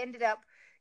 ended 0.00 0.22
up 0.22 0.40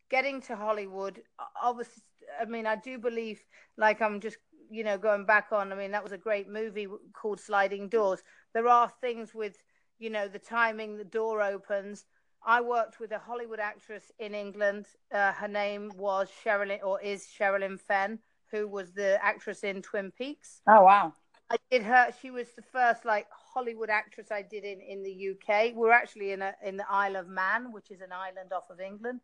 getting 0.09 0.41
to 0.41 0.55
Hollywood. 0.55 1.21
Obviously, 1.61 2.03
I 2.39 2.45
mean, 2.45 2.65
I 2.65 2.75
do 2.75 2.97
believe, 2.97 3.39
like 3.77 4.01
I'm 4.01 4.19
just, 4.19 4.37
you 4.69 4.83
know, 4.83 4.97
going 4.97 5.25
back 5.25 5.47
on. 5.51 5.71
I 5.71 5.75
mean, 5.75 5.91
that 5.91 6.03
was 6.03 6.11
a 6.11 6.17
great 6.17 6.49
movie 6.49 6.87
called 7.13 7.39
Sliding 7.39 7.89
Doors. 7.89 8.21
There 8.53 8.67
are 8.67 8.91
things 9.01 9.33
with, 9.33 9.57
you 9.97 10.09
know, 10.09 10.27
the 10.27 10.39
timing, 10.39 10.97
the 10.97 11.03
door 11.03 11.41
opens. 11.41 12.05
I 12.45 12.61
worked 12.61 12.99
with 12.99 13.11
a 13.11 13.19
Hollywood 13.19 13.59
actress 13.59 14.11
in 14.19 14.33
England. 14.33 14.85
Uh, 15.13 15.33
her 15.33 15.47
name 15.47 15.91
was 15.97 16.29
Sherilyn, 16.43 16.79
or 16.83 17.01
is 17.01 17.27
Sherilyn 17.27 17.79
Fenn, 17.79 18.19
who 18.51 18.67
was 18.67 18.93
the 18.93 19.19
actress 19.23 19.63
in 19.63 19.81
Twin 19.81 20.11
Peaks. 20.11 20.61
Oh 20.67 20.83
wow! 20.83 21.13
I 21.49 21.57
did 21.69 21.83
her. 21.83 22.13
She 22.21 22.31
was 22.31 22.47
the 22.55 22.61
first 22.61 23.05
like 23.05 23.27
Hollywood 23.53 23.89
actress 23.89 24.31
I 24.31 24.41
did 24.41 24.63
in 24.63 24.79
in 24.81 25.03
the 25.03 25.29
UK. 25.31 25.73
We're 25.75 25.91
actually 25.91 26.31
in 26.31 26.41
a 26.41 26.53
in 26.63 26.77
the 26.77 26.85
Isle 26.89 27.15
of 27.17 27.27
Man, 27.27 27.71
which 27.71 27.91
is 27.91 28.01
an 28.01 28.11
island 28.11 28.53
off 28.53 28.69
of 28.69 28.79
England, 28.79 29.21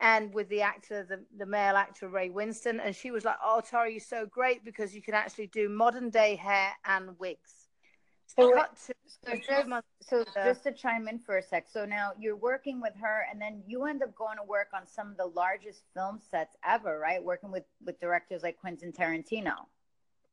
and 0.00 0.32
with 0.32 0.48
the 0.48 0.62
actor, 0.62 1.04
the 1.08 1.24
the 1.36 1.46
male 1.46 1.76
actor 1.76 2.08
Ray 2.08 2.30
Winstone. 2.30 2.80
and 2.84 2.94
she 2.94 3.10
was 3.10 3.24
like, 3.24 3.36
"Oh, 3.44 3.60
Tara, 3.60 3.90
you're 3.90 4.00
so 4.00 4.26
great 4.26 4.64
because 4.64 4.94
you 4.94 5.02
can 5.02 5.14
actually 5.14 5.48
do 5.48 5.68
modern 5.68 6.10
day 6.10 6.36
hair 6.36 6.72
and 6.84 7.18
wigs." 7.18 7.68
So, 8.36 8.52
to, 8.52 8.66
so, 9.26 9.36
just, 9.36 9.48
so 10.08 10.24
just 10.44 10.62
to 10.62 10.72
chime 10.72 11.08
in 11.08 11.18
for 11.18 11.38
a 11.38 11.42
sec. 11.42 11.66
So 11.68 11.84
now 11.84 12.12
you're 12.16 12.36
working 12.36 12.80
with 12.80 12.92
her, 13.00 13.26
and 13.30 13.40
then 13.42 13.62
you 13.66 13.86
end 13.86 14.02
up 14.02 14.14
going 14.14 14.36
to 14.36 14.44
work 14.44 14.68
on 14.72 14.86
some 14.86 15.10
of 15.10 15.16
the 15.16 15.26
largest 15.26 15.82
film 15.94 16.20
sets 16.30 16.56
ever, 16.64 16.98
right? 16.98 17.22
Working 17.22 17.50
with 17.50 17.64
with 17.84 17.98
directors 18.00 18.42
like 18.42 18.56
Quentin 18.56 18.92
Tarantino. 18.92 19.66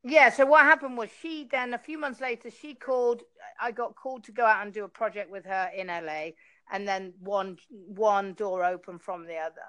Yeah. 0.08 0.30
So 0.30 0.46
what 0.46 0.64
happened 0.64 0.98
was 0.98 1.10
she 1.22 1.48
then 1.52 1.74
a 1.74 1.78
few 1.78 1.98
months 1.98 2.22
later 2.22 2.50
she 2.50 2.74
called. 2.74 3.24
I 3.62 3.72
got 3.72 3.96
called 3.96 4.24
to 4.26 4.32
go 4.32 4.46
out 4.46 4.64
and 4.64 4.74
do 4.74 4.84
a 4.84 4.90
project 4.90 5.32
with 5.32 5.46
her 5.46 5.70
in 5.76 5.88
LA, 5.88 6.32
and 6.72 6.88
then 6.88 7.14
one 7.20 7.58
one 7.70 8.34
door 8.34 8.64
open 8.64 9.00
from 9.00 9.26
the 9.26 9.38
other. 9.38 9.68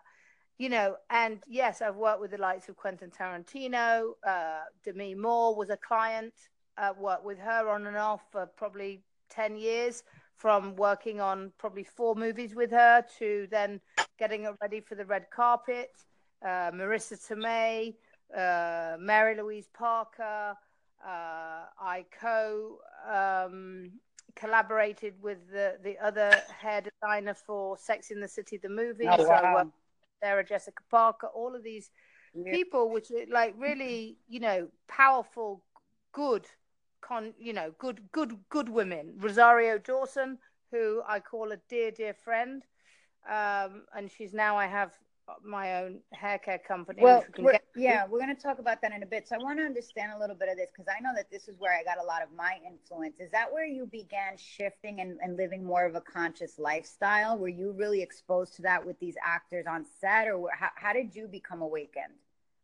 You 0.58 0.68
know, 0.68 0.96
and 1.10 1.40
yes, 1.48 1.82
I've 1.82 1.96
worked 1.96 2.20
with 2.20 2.32
the 2.32 2.38
likes 2.38 2.68
of 2.68 2.76
Quentin 2.76 3.10
Tarantino. 3.10 4.12
Uh, 4.26 4.60
Demi 4.84 5.14
Moore 5.14 5.54
was 5.54 5.70
a 5.70 5.76
client 5.76 6.34
uh, 6.78 6.92
worked 6.98 7.24
with 7.24 7.38
her 7.38 7.68
on 7.68 7.86
and 7.86 7.96
off 7.96 8.22
for 8.30 8.46
probably 8.46 9.02
10 9.30 9.56
years 9.56 10.04
from 10.36 10.76
working 10.76 11.20
on 11.20 11.52
probably 11.58 11.84
four 11.84 12.14
movies 12.14 12.54
with 12.54 12.70
her 12.70 13.04
to 13.18 13.48
then 13.50 13.80
getting 14.18 14.44
her 14.44 14.56
ready 14.60 14.80
for 14.80 14.94
the 14.94 15.04
red 15.04 15.26
carpet. 15.34 15.90
Uh, 16.42 16.70
Marisa 16.70 17.18
Tomei, 17.18 17.94
uh, 18.36 18.96
Mary 18.98 19.36
Louise 19.36 19.68
Parker. 19.72 20.56
Uh, 21.04 21.64
I 21.80 22.04
co 22.20 22.78
um, 23.08 23.92
collaborated 24.34 25.14
with 25.22 25.38
the, 25.50 25.76
the 25.82 25.96
other 25.98 26.32
hair 26.60 26.82
designer 26.82 27.34
for 27.34 27.78
Sex 27.78 28.10
in 28.10 28.20
the 28.20 28.28
City, 28.28 28.56
the 28.56 28.68
movie. 28.68 29.06
Oh, 29.06 29.22
wow. 29.24 29.62
So 29.62 29.72
Sarah 30.20 30.44
Jessica 30.44 30.82
Parker, 30.90 31.28
all 31.28 31.54
of 31.54 31.62
these 31.62 31.90
yeah. 32.34 32.52
people, 32.52 32.90
which 32.90 33.10
are 33.12 33.26
like 33.30 33.54
really, 33.56 34.18
you 34.28 34.40
know, 34.40 34.68
powerful, 34.88 35.62
good 36.12 36.46
con 37.00 37.32
you 37.38 37.52
know 37.52 37.72
good 37.78 38.00
good 38.12 38.36
good 38.48 38.68
women 38.68 39.14
rosario 39.18 39.78
dawson 39.78 40.38
who 40.70 41.02
i 41.06 41.20
call 41.20 41.52
a 41.52 41.56
dear 41.68 41.90
dear 41.90 42.14
friend 42.14 42.64
um, 43.28 43.84
and 43.94 44.10
she's 44.10 44.32
now 44.34 44.56
i 44.56 44.66
have 44.66 44.92
my 45.44 45.82
own 45.82 45.98
hair 46.12 46.38
care 46.38 46.58
company 46.58 47.02
well 47.02 47.24
we 47.36 47.44
we're, 47.44 47.58
yeah 47.76 48.06
we're 48.06 48.18
going 48.18 48.34
to 48.34 48.40
talk 48.40 48.58
about 48.58 48.80
that 48.82 48.92
in 48.92 49.02
a 49.02 49.06
bit. 49.06 49.28
So 49.28 49.36
i 49.36 49.38
want 49.38 49.58
to 49.58 49.64
understand 49.64 50.12
a 50.12 50.18
little 50.18 50.36
bit 50.36 50.48
of 50.48 50.56
this 50.56 50.68
because 50.72 50.92
i 50.94 51.00
know 51.00 51.10
that 51.16 51.30
this 51.30 51.48
is 51.48 51.56
where 51.58 51.72
i 51.72 51.82
got 51.82 52.02
a 52.02 52.06
lot 52.06 52.22
of 52.22 52.28
my 52.36 52.58
influence. 52.66 53.20
Is 53.20 53.30
that 53.32 53.52
where 53.52 53.66
you 53.66 53.86
began 53.86 54.36
shifting 54.36 55.00
and, 55.00 55.18
and 55.22 55.36
living 55.36 55.64
more 55.64 55.84
of 55.84 55.94
a 55.94 56.00
conscious 56.00 56.58
lifestyle? 56.58 57.38
Were 57.38 57.48
you 57.48 57.72
really 57.72 58.02
exposed 58.02 58.56
to 58.56 58.62
that 58.62 58.84
with 58.84 58.98
these 59.00 59.16
actors 59.24 59.66
on 59.68 59.84
set 60.00 60.28
or 60.28 60.50
how, 60.52 60.68
how 60.74 60.92
did 60.92 61.14
you 61.14 61.28
become 61.28 61.62
awakened? 61.62 62.14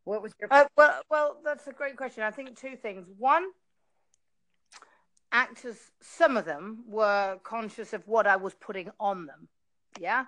What 0.04 0.22
was 0.22 0.34
your 0.40 0.52
uh, 0.52 0.66
well 0.76 1.00
well 1.10 1.36
that's 1.44 1.66
a 1.66 1.72
great 1.72 1.96
question. 1.96 2.22
I 2.22 2.30
think 2.30 2.58
two 2.58 2.76
things. 2.76 3.06
One 3.18 3.50
actors, 5.34 5.90
some 6.00 6.36
of 6.36 6.44
them 6.44 6.84
were 6.88 7.38
conscious 7.42 7.92
of 7.92 8.06
what 8.06 8.26
I 8.26 8.36
was 8.36 8.54
putting 8.54 8.90
on 9.00 9.26
them, 9.26 9.48
yeah, 9.98 10.26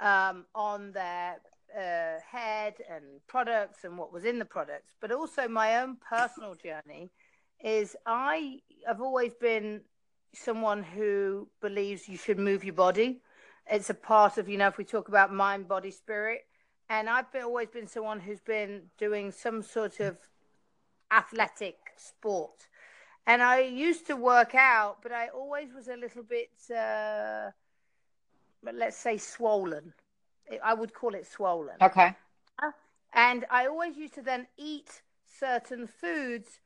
um, 0.00 0.46
on 0.54 0.92
their 0.92 1.36
uh, 1.76 2.20
head 2.30 2.74
and 2.90 3.04
products 3.26 3.84
and 3.84 3.96
what 3.98 4.12
was 4.12 4.24
in 4.24 4.38
the 4.38 4.44
products. 4.44 4.94
But 5.00 5.12
also, 5.12 5.48
my 5.48 5.80
own 5.80 5.96
personal 6.08 6.54
journey 6.62 7.10
is 7.62 7.96
I 8.06 8.60
have 8.86 9.00
always 9.00 9.34
been 9.34 9.82
someone 10.34 10.82
who 10.82 11.48
believes 11.60 12.08
you 12.08 12.16
should 12.16 12.38
move 12.38 12.64
your 12.64 12.74
body. 12.74 13.20
It's 13.70 13.90
a 13.90 13.94
part 13.94 14.38
of, 14.38 14.48
you 14.48 14.56
know, 14.56 14.68
if 14.68 14.78
we 14.78 14.84
talk 14.84 15.08
about 15.08 15.32
mind, 15.32 15.68
body, 15.68 15.90
spirit. 15.90 16.46
And 16.88 17.08
I've 17.08 17.30
been, 17.32 17.42
always 17.42 17.68
been 17.68 17.86
someone 17.86 18.20
who's 18.20 18.40
been 18.40 18.82
doing 18.96 19.30
some 19.30 19.62
sort 19.62 20.00
of 20.00 20.16
athletic 21.10 21.76
sport 21.96 22.68
and 23.28 23.42
I 23.42 23.60
used 23.60 24.06
to 24.06 24.16
work 24.16 24.54
out, 24.54 25.02
but 25.02 25.12
I 25.12 25.28
always 25.28 25.74
was 25.74 25.88
a 25.88 25.96
little 25.96 26.22
bit, 26.22 26.48
uh, 26.74 27.50
let's 28.62 28.96
say, 28.96 29.18
swollen. 29.18 29.92
I 30.62 30.74
would 30.74 30.94
call 30.94 31.14
it 31.14 31.26
swollen. 31.26 31.76
Okay. 31.80 32.14
And 33.12 33.46
I 33.50 33.66
always 33.66 33.96
used 33.96 34.14
to 34.14 34.22
then 34.22 34.46
eat 34.56 35.02
certain 35.24 35.86
foods, 35.86 36.60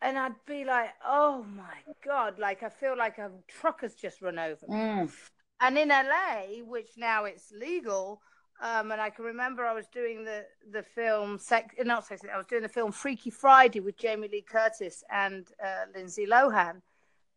and 0.00 0.18
I'd 0.18 0.44
be 0.46 0.64
like, 0.64 0.90
"Oh 1.04 1.44
my 1.44 1.94
god!" 2.04 2.38
Like 2.38 2.62
I 2.62 2.68
feel 2.68 2.96
like 2.96 3.18
a 3.18 3.30
truck 3.48 3.80
has 3.80 3.94
just 3.94 4.20
run 4.20 4.38
over 4.38 4.66
me. 4.68 4.76
Mm. 4.76 5.12
And 5.60 5.78
in 5.78 5.88
LA, 5.88 6.62
which 6.64 6.90
now 6.96 7.24
it's 7.24 7.52
legal, 7.52 8.20
um, 8.60 8.90
and 8.90 9.00
I 9.00 9.10
can 9.10 9.24
remember 9.24 9.64
I 9.64 9.72
was 9.72 9.86
doing 9.88 10.24
the 10.24 10.44
the 10.70 10.82
film 10.82 11.38
sex 11.38 11.74
not 11.84 12.04
sex 12.06 12.22
I 12.32 12.36
was 12.36 12.46
doing 12.46 12.62
the 12.62 12.68
film 12.68 12.92
Freaky 12.92 13.30
Friday 13.30 13.80
with 13.80 13.96
Jamie 13.96 14.28
Lee 14.28 14.42
Curtis 14.42 15.02
and 15.10 15.48
uh, 15.64 15.86
Lindsay 15.94 16.26
Lohan, 16.26 16.82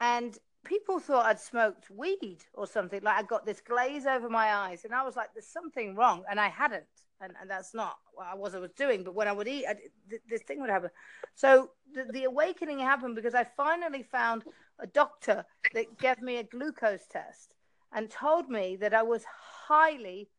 and 0.02 0.38
people 0.66 1.00
thought 1.00 1.26
I'd 1.26 1.40
smoked 1.40 1.90
weed 1.90 2.40
or 2.54 2.68
something. 2.68 3.02
Like 3.02 3.18
I 3.18 3.24
got 3.24 3.46
this 3.46 3.62
glaze 3.62 4.06
over 4.06 4.30
my 4.30 4.54
eyes, 4.54 4.84
and 4.84 4.94
I 4.94 5.04
was 5.04 5.16
like, 5.16 5.30
"There's 5.34 5.48
something 5.48 5.96
wrong," 5.96 6.24
and 6.30 6.40
I 6.40 6.50
hadn't, 6.50 6.84
and, 7.22 7.34
and 7.40 7.50
that's 7.50 7.74
not 7.74 7.96
what 8.14 8.28
I 8.28 8.36
was 8.36 8.56
I 8.56 8.60
was 8.60 8.72
doing. 8.72 9.04
But 9.04 9.16
when 9.16 9.28
I 9.28 9.32
would 9.32 9.48
eat, 9.48 9.66
I, 9.68 9.76
th- 10.10 10.22
this 10.30 10.42
thing 10.42 10.60
would 10.62 10.70
happen. 10.70 10.90
So 11.36 11.72
the, 11.94 12.06
the 12.12 12.24
awakening 12.26 12.80
happened 12.80 13.16
because 13.16 13.36
I 13.36 13.44
finally 13.44 14.04
found 14.04 14.44
a 14.80 14.88
doctor 14.88 15.46
that 15.74 15.98
gave 15.98 16.22
me 16.22 16.38
a 16.38 16.44
glucose 16.44 17.08
test 17.10 17.54
and 17.94 18.10
told 18.10 18.50
me 18.50 18.76
that 18.76 18.94
I 18.94 19.04
was 19.04 19.24
highly 19.68 20.30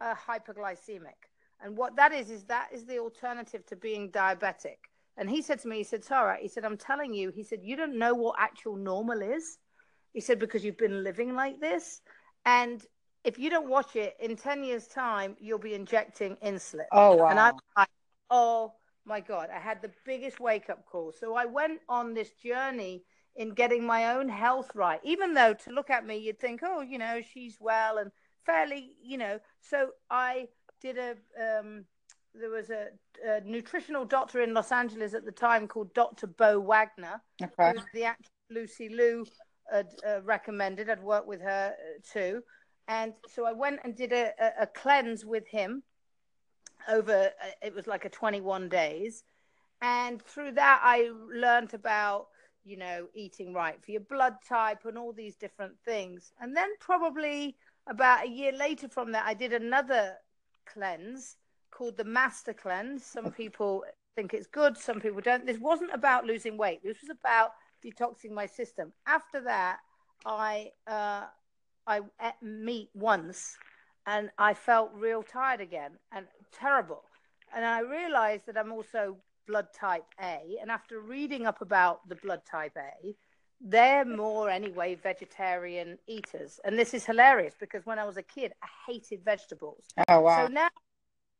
uh, 0.00 0.14
hyperglycemic. 0.14 1.28
And 1.62 1.76
what 1.76 1.96
that 1.96 2.12
is, 2.12 2.30
is 2.30 2.44
that 2.44 2.68
is 2.72 2.86
the 2.86 2.98
alternative 2.98 3.66
to 3.66 3.76
being 3.76 4.10
diabetic. 4.10 4.78
And 5.16 5.28
he 5.28 5.42
said 5.42 5.60
to 5.60 5.68
me, 5.68 5.78
he 5.78 5.84
said, 5.84 6.02
Tara, 6.02 6.38
he 6.40 6.48
said, 6.48 6.64
I'm 6.64 6.78
telling 6.78 7.12
you, 7.12 7.30
he 7.30 7.42
said, 7.42 7.60
you 7.62 7.76
don't 7.76 7.98
know 7.98 8.14
what 8.14 8.36
actual 8.38 8.76
normal 8.76 9.20
is. 9.20 9.58
He 10.12 10.20
said, 10.20 10.38
because 10.38 10.64
you've 10.64 10.78
been 10.78 11.04
living 11.04 11.34
like 11.34 11.60
this. 11.60 12.00
And 12.44 12.84
if 13.24 13.38
you 13.38 13.50
don't 13.50 13.68
watch 13.68 13.96
it 13.96 14.16
in 14.20 14.36
10 14.36 14.64
years' 14.64 14.86
time, 14.86 15.36
you'll 15.38 15.58
be 15.58 15.74
injecting 15.74 16.36
insulin. 16.36 16.86
Oh, 16.92 17.16
wow. 17.16 17.26
And 17.28 17.38
I'm 17.38 17.54
like, 17.76 17.88
oh 18.30 18.72
my 19.04 19.20
God, 19.20 19.48
I 19.54 19.58
had 19.58 19.82
the 19.82 19.90
biggest 20.04 20.40
wake 20.40 20.70
up 20.70 20.84
call. 20.86 21.12
So 21.18 21.34
I 21.34 21.44
went 21.44 21.80
on 21.88 22.14
this 22.14 22.30
journey 22.32 23.04
in 23.36 23.50
getting 23.50 23.84
my 23.86 24.14
own 24.16 24.28
health 24.28 24.70
right, 24.74 25.00
even 25.02 25.34
though 25.34 25.54
to 25.54 25.70
look 25.70 25.90
at 25.90 26.06
me, 26.06 26.18
you'd 26.18 26.40
think, 26.40 26.60
oh, 26.64 26.80
you 26.80 26.98
know, 26.98 27.20
she's 27.32 27.56
well 27.60 27.98
and 27.98 28.10
fairly, 28.44 28.92
you 29.02 29.18
know. 29.18 29.38
So 29.60 29.90
I 30.10 30.48
did 30.80 30.98
a. 30.98 31.10
Um, 31.40 31.84
there 32.32 32.50
was 32.50 32.70
a, 32.70 32.88
a, 33.26 33.40
nutritional 33.40 34.04
doctor 34.04 34.40
in 34.40 34.54
Los 34.54 34.70
Angeles 34.70 35.14
at 35.14 35.24
the 35.24 35.32
time 35.32 35.66
called 35.66 35.92
Dr. 35.94 36.28
Bo 36.28 36.60
Wagner, 36.60 37.20
okay. 37.42 37.72
who 37.76 37.82
the 37.92 38.04
actress 38.04 38.30
Lucy 38.50 38.88
Liu 38.88 39.26
had 39.72 39.88
uh, 40.06 40.22
recommended. 40.22 40.88
I'd 40.88 41.02
worked 41.02 41.26
with 41.26 41.40
her 41.40 41.74
uh, 41.74 42.00
too, 42.12 42.42
and 42.88 43.12
so 43.28 43.44
I 43.44 43.52
went 43.52 43.80
and 43.84 43.96
did 43.96 44.12
a, 44.12 44.32
a, 44.40 44.62
a 44.62 44.66
cleanse 44.66 45.24
with 45.24 45.46
him. 45.48 45.82
Over 46.88 47.30
uh, 47.42 47.50
it 47.62 47.74
was 47.74 47.86
like 47.86 48.04
a 48.04 48.10
21 48.10 48.68
days, 48.68 49.24
and 49.82 50.22
through 50.22 50.52
that 50.52 50.80
I 50.82 51.10
learned 51.32 51.74
about 51.74 52.28
you 52.64 52.76
know 52.76 53.08
eating 53.14 53.52
right 53.52 53.82
for 53.84 53.90
your 53.90 54.02
blood 54.02 54.36
type 54.48 54.84
and 54.84 54.98
all 54.98 55.12
these 55.12 55.36
different 55.36 55.74
things, 55.84 56.32
and 56.40 56.56
then 56.56 56.68
probably 56.80 57.56
about 57.86 58.24
a 58.24 58.28
year 58.28 58.52
later 58.52 58.88
from 58.88 59.12
that, 59.12 59.26
I 59.26 59.34
did 59.34 59.52
another 59.52 60.16
cleanse 60.66 61.36
called 61.70 61.96
the 61.96 62.04
Master 62.04 62.52
Cleanse. 62.52 63.04
Some 63.04 63.30
people 63.32 63.84
think 64.16 64.34
it's 64.34 64.46
good, 64.46 64.76
some 64.76 65.00
people 65.00 65.20
don't. 65.20 65.46
This 65.46 65.58
wasn't 65.58 65.94
about 65.94 66.24
losing 66.24 66.56
weight. 66.56 66.82
This 66.82 67.00
was 67.00 67.10
about 67.10 67.52
detoxing 67.84 68.30
my 68.30 68.46
system. 68.46 68.92
After 69.06 69.40
that, 69.42 69.78
I 70.26 70.72
uh, 70.86 71.24
I 71.86 72.00
ate 72.20 72.42
meat 72.42 72.90
once, 72.94 73.56
and 74.06 74.30
I 74.38 74.54
felt 74.54 74.90
real 74.94 75.22
tired 75.22 75.60
again 75.60 75.92
and 76.12 76.26
terrible. 76.52 77.04
And 77.54 77.64
I 77.64 77.80
realized 77.80 78.46
that 78.46 78.56
I'm 78.56 78.72
also 78.72 79.16
blood 79.46 79.68
type 79.74 80.04
A. 80.22 80.56
And 80.60 80.70
after 80.70 81.00
reading 81.00 81.46
up 81.46 81.60
about 81.60 82.08
the 82.08 82.14
blood 82.14 82.42
type 82.48 82.76
A, 82.76 83.16
they're 83.60 84.04
more 84.04 84.48
anyway 84.48 84.94
vegetarian 84.94 85.98
eaters 86.06 86.60
and 86.64 86.78
this 86.78 86.94
is 86.94 87.04
hilarious 87.04 87.54
because 87.60 87.84
when 87.84 87.98
i 87.98 88.04
was 88.04 88.16
a 88.16 88.22
kid 88.22 88.52
i 88.62 88.90
hated 88.90 89.22
vegetables 89.22 89.84
oh 90.08 90.20
wow 90.20 90.46
so 90.46 90.52
now 90.52 90.68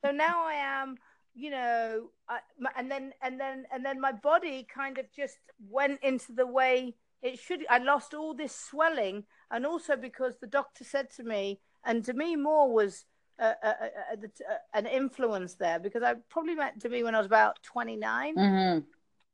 so 0.04 0.10
now 0.10 0.44
i 0.44 0.52
am 0.52 0.96
you 1.40 1.50
know 1.50 2.10
I, 2.28 2.38
and 2.76 2.90
then 2.90 3.12
and 3.22 3.40
then 3.40 3.64
and 3.72 3.84
then 3.84 4.00
my 4.00 4.12
body 4.12 4.66
kind 4.72 4.98
of 4.98 5.06
just 5.12 5.38
went 5.68 6.00
into 6.02 6.32
the 6.32 6.46
way 6.46 6.94
it 7.22 7.38
should 7.38 7.64
i 7.70 7.78
lost 7.78 8.14
all 8.14 8.34
this 8.34 8.54
swelling 8.54 9.24
and 9.50 9.64
also 9.64 9.96
because 9.96 10.34
the 10.40 10.46
doctor 10.46 10.84
said 10.84 11.10
to 11.16 11.22
me 11.22 11.60
and 11.84 12.04
Demi 12.04 12.36
Moore 12.36 12.72
was 12.72 13.04
uh, 13.38 13.54
uh, 13.62 13.72
uh, 13.72 14.54
an 14.74 14.86
influence 14.86 15.54
there 15.54 15.78
because 15.78 16.02
I 16.02 16.14
probably 16.28 16.54
met 16.54 16.78
Demi 16.78 17.02
when 17.02 17.14
I 17.14 17.18
was 17.18 17.26
about 17.26 17.62
29. 17.62 18.36
Mm-hmm. 18.36 18.78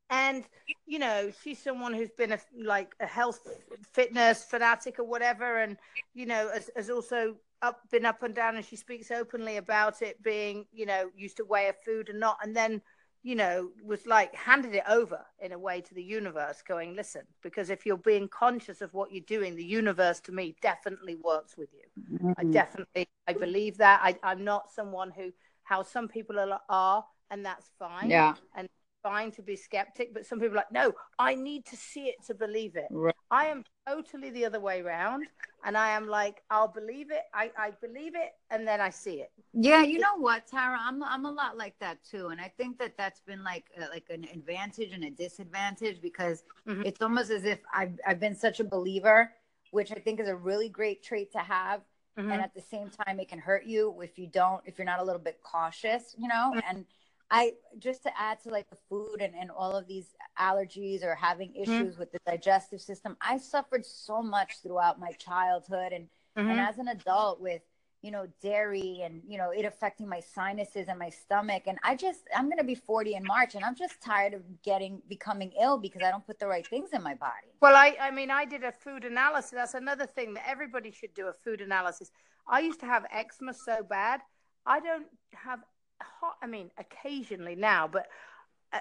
And, 0.09 0.45
you 0.85 0.99
know, 0.99 1.31
she's 1.43 1.61
someone 1.61 1.93
who's 1.93 2.11
been 2.11 2.31
a, 2.31 2.39
like 2.57 2.95
a 3.01 3.05
health 3.05 3.45
fitness 3.91 4.45
fanatic 4.45 4.99
or 4.99 5.03
whatever. 5.03 5.59
And, 5.59 5.75
you 6.13 6.25
know, 6.25 6.49
has, 6.53 6.69
has 6.77 6.89
also 6.89 7.35
up, 7.61 7.81
been 7.91 8.05
up 8.05 8.23
and 8.23 8.35
down 8.35 8.55
and 8.55 8.65
she 8.65 8.75
speaks 8.75 9.11
openly 9.11 9.57
about 9.57 10.01
it 10.01 10.21
being, 10.23 10.65
you 10.71 10.85
know, 10.85 11.09
used 11.15 11.37
to 11.37 11.45
weigh 11.45 11.69
a 11.69 11.73
food 11.73 12.09
and 12.09 12.19
not. 12.19 12.37
And 12.41 12.55
then, 12.55 12.81
you 13.23 13.35
know, 13.35 13.69
was 13.83 14.05
like 14.05 14.33
handed 14.35 14.73
it 14.75 14.83
over 14.87 15.25
in 15.39 15.51
a 15.51 15.59
way 15.59 15.81
to 15.81 15.93
the 15.93 16.03
universe, 16.03 16.61
going, 16.67 16.95
listen, 16.95 17.23
because 17.41 17.69
if 17.69 17.85
you're 17.85 17.97
being 17.97 18.27
conscious 18.27 18.81
of 18.81 18.93
what 18.93 19.11
you're 19.11 19.23
doing, 19.27 19.55
the 19.55 19.65
universe 19.65 20.19
to 20.21 20.31
me 20.31 20.55
definitely 20.61 21.15
works 21.15 21.57
with 21.57 21.69
you. 21.73 22.17
Mm-hmm. 22.17 22.31
I 22.37 22.43
definitely, 22.45 23.09
I 23.27 23.33
believe 23.33 23.77
that. 23.77 23.99
I, 24.03 24.17
I'm 24.23 24.43
not 24.43 24.71
someone 24.71 25.11
who, 25.11 25.31
how 25.63 25.83
some 25.83 26.07
people 26.07 26.39
are, 26.39 26.61
are 26.69 27.05
and 27.31 27.45
that's 27.45 27.69
fine. 27.77 28.09
Yeah. 28.09 28.35
And 28.55 28.69
fine 29.07 29.31
to 29.31 29.41
be 29.41 29.55
skeptic, 29.55 30.13
but 30.13 30.25
some 30.25 30.39
people 30.39 30.55
are 30.55 30.63
like, 30.63 30.71
no, 30.71 30.91
I 31.17 31.33
need 31.33 31.65
to 31.67 31.77
see 31.77 32.05
it 32.07 32.17
to 32.27 32.33
believe 32.33 32.75
it. 32.75 32.87
Right. 32.91 33.15
I 33.31 33.45
am 33.45 33.63
totally 33.87 34.29
the 34.31 34.43
other 34.45 34.59
way 34.59 34.81
around. 34.81 35.25
And 35.65 35.77
I 35.77 35.89
am 35.91 36.07
like, 36.07 36.43
I'll 36.49 36.67
believe 36.67 37.09
it. 37.11 37.23
I, 37.33 37.51
I 37.57 37.71
believe 37.85 38.13
it. 38.15 38.31
And 38.51 38.67
then 38.67 38.79
I 38.81 38.89
see 38.89 39.21
it. 39.25 39.31
Yeah. 39.53 39.83
You 39.83 39.99
know 39.99 40.17
what, 40.17 40.47
Tara, 40.47 40.77
I'm, 40.79 41.01
I'm 41.03 41.25
a 41.25 41.31
lot 41.31 41.57
like 41.57 41.75
that 41.79 41.97
too. 42.03 42.27
And 42.27 42.41
I 42.41 42.51
think 42.57 42.77
that 42.79 42.93
that's 42.97 43.21
been 43.21 43.43
like, 43.43 43.65
uh, 43.81 43.85
like 43.91 44.07
an 44.09 44.25
advantage 44.33 44.91
and 44.91 45.03
a 45.05 45.09
disadvantage 45.09 46.01
because 46.01 46.43
mm-hmm. 46.67 46.83
it's 46.83 47.01
almost 47.01 47.31
as 47.31 47.45
if 47.45 47.59
I've, 47.73 47.97
I've 48.05 48.19
been 48.19 48.35
such 48.35 48.59
a 48.59 48.63
believer, 48.63 49.31
which 49.71 49.91
I 49.91 49.95
think 49.95 50.19
is 50.19 50.27
a 50.27 50.35
really 50.35 50.69
great 50.69 51.01
trait 51.01 51.31
to 51.31 51.39
have. 51.39 51.81
Mm-hmm. 52.19 52.31
And 52.31 52.41
at 52.41 52.53
the 52.53 52.61
same 52.61 52.89
time, 52.89 53.19
it 53.19 53.29
can 53.29 53.39
hurt 53.39 53.65
you 53.65 53.95
if 54.01 54.17
you 54.19 54.27
don't, 54.27 54.61
if 54.65 54.77
you're 54.77 54.85
not 54.85 54.99
a 54.99 55.03
little 55.03 55.21
bit 55.21 55.39
cautious, 55.43 56.15
you 56.17 56.27
know, 56.27 56.51
mm-hmm. 56.53 56.69
and, 56.69 56.85
I 57.29 57.53
just 57.79 58.03
to 58.03 58.11
add 58.19 58.41
to 58.43 58.49
like 58.49 58.69
the 58.69 58.77
food 58.89 59.17
and, 59.21 59.35
and 59.35 59.51
all 59.51 59.75
of 59.75 59.87
these 59.87 60.15
allergies 60.39 61.03
or 61.03 61.15
having 61.15 61.49
mm-hmm. 61.49 61.63
issues 61.63 61.93
mm-hmm. 61.93 61.99
with 61.99 62.11
the 62.11 62.19
digestive 62.25 62.81
system, 62.81 63.17
I 63.21 63.37
suffered 63.37 63.85
so 63.85 64.21
much 64.21 64.61
throughout 64.63 64.99
my 64.99 65.11
childhood 65.11 65.91
and 65.91 66.07
mm-hmm. 66.37 66.49
and 66.49 66.59
as 66.59 66.77
an 66.77 66.87
adult 66.87 67.41
with 67.41 67.61
you 68.01 68.11
know 68.11 68.27
dairy 68.41 69.01
and 69.03 69.21
you 69.27 69.37
know 69.37 69.49
it 69.49 69.65
affecting 69.65 70.07
my 70.07 70.19
sinuses 70.19 70.87
and 70.87 70.99
my 70.99 71.09
stomach 71.09 71.63
and 71.65 71.77
I 71.83 71.95
just 71.95 72.21
I'm 72.35 72.45
going 72.45 72.59
to 72.59 72.63
be 72.63 72.75
40 72.75 73.15
in 73.15 73.23
March 73.23 73.55
and 73.55 73.65
I'm 73.65 73.75
just 73.75 73.99
tired 74.01 74.33
of 74.33 74.41
getting 74.61 75.01
becoming 75.09 75.51
ill 75.59 75.77
because 75.77 76.03
I 76.03 76.11
don't 76.11 76.25
put 76.25 76.39
the 76.39 76.47
right 76.47 76.65
things 76.65 76.91
in 76.93 77.03
my 77.03 77.15
body. 77.15 77.51
Well, 77.59 77.75
I 77.75 77.97
I 77.99 78.11
mean 78.11 78.31
I 78.31 78.45
did 78.45 78.63
a 78.63 78.71
food 78.71 79.03
analysis. 79.03 79.51
That's 79.51 79.73
another 79.73 80.05
thing 80.05 80.35
that 80.35 80.47
everybody 80.47 80.91
should 80.91 81.13
do 81.13 81.27
a 81.27 81.33
food 81.33 81.59
analysis. 81.59 82.11
I 82.47 82.59
used 82.61 82.79
to 82.81 82.85
have 82.85 83.05
eczema 83.11 83.53
so 83.53 83.83
bad. 83.83 84.21
I 84.65 84.79
don't 84.79 85.07
have 85.33 85.59
hot. 86.01 86.35
I 86.41 86.47
mean, 86.47 86.71
occasionally 86.77 87.55
now, 87.55 87.87
but 87.87 88.07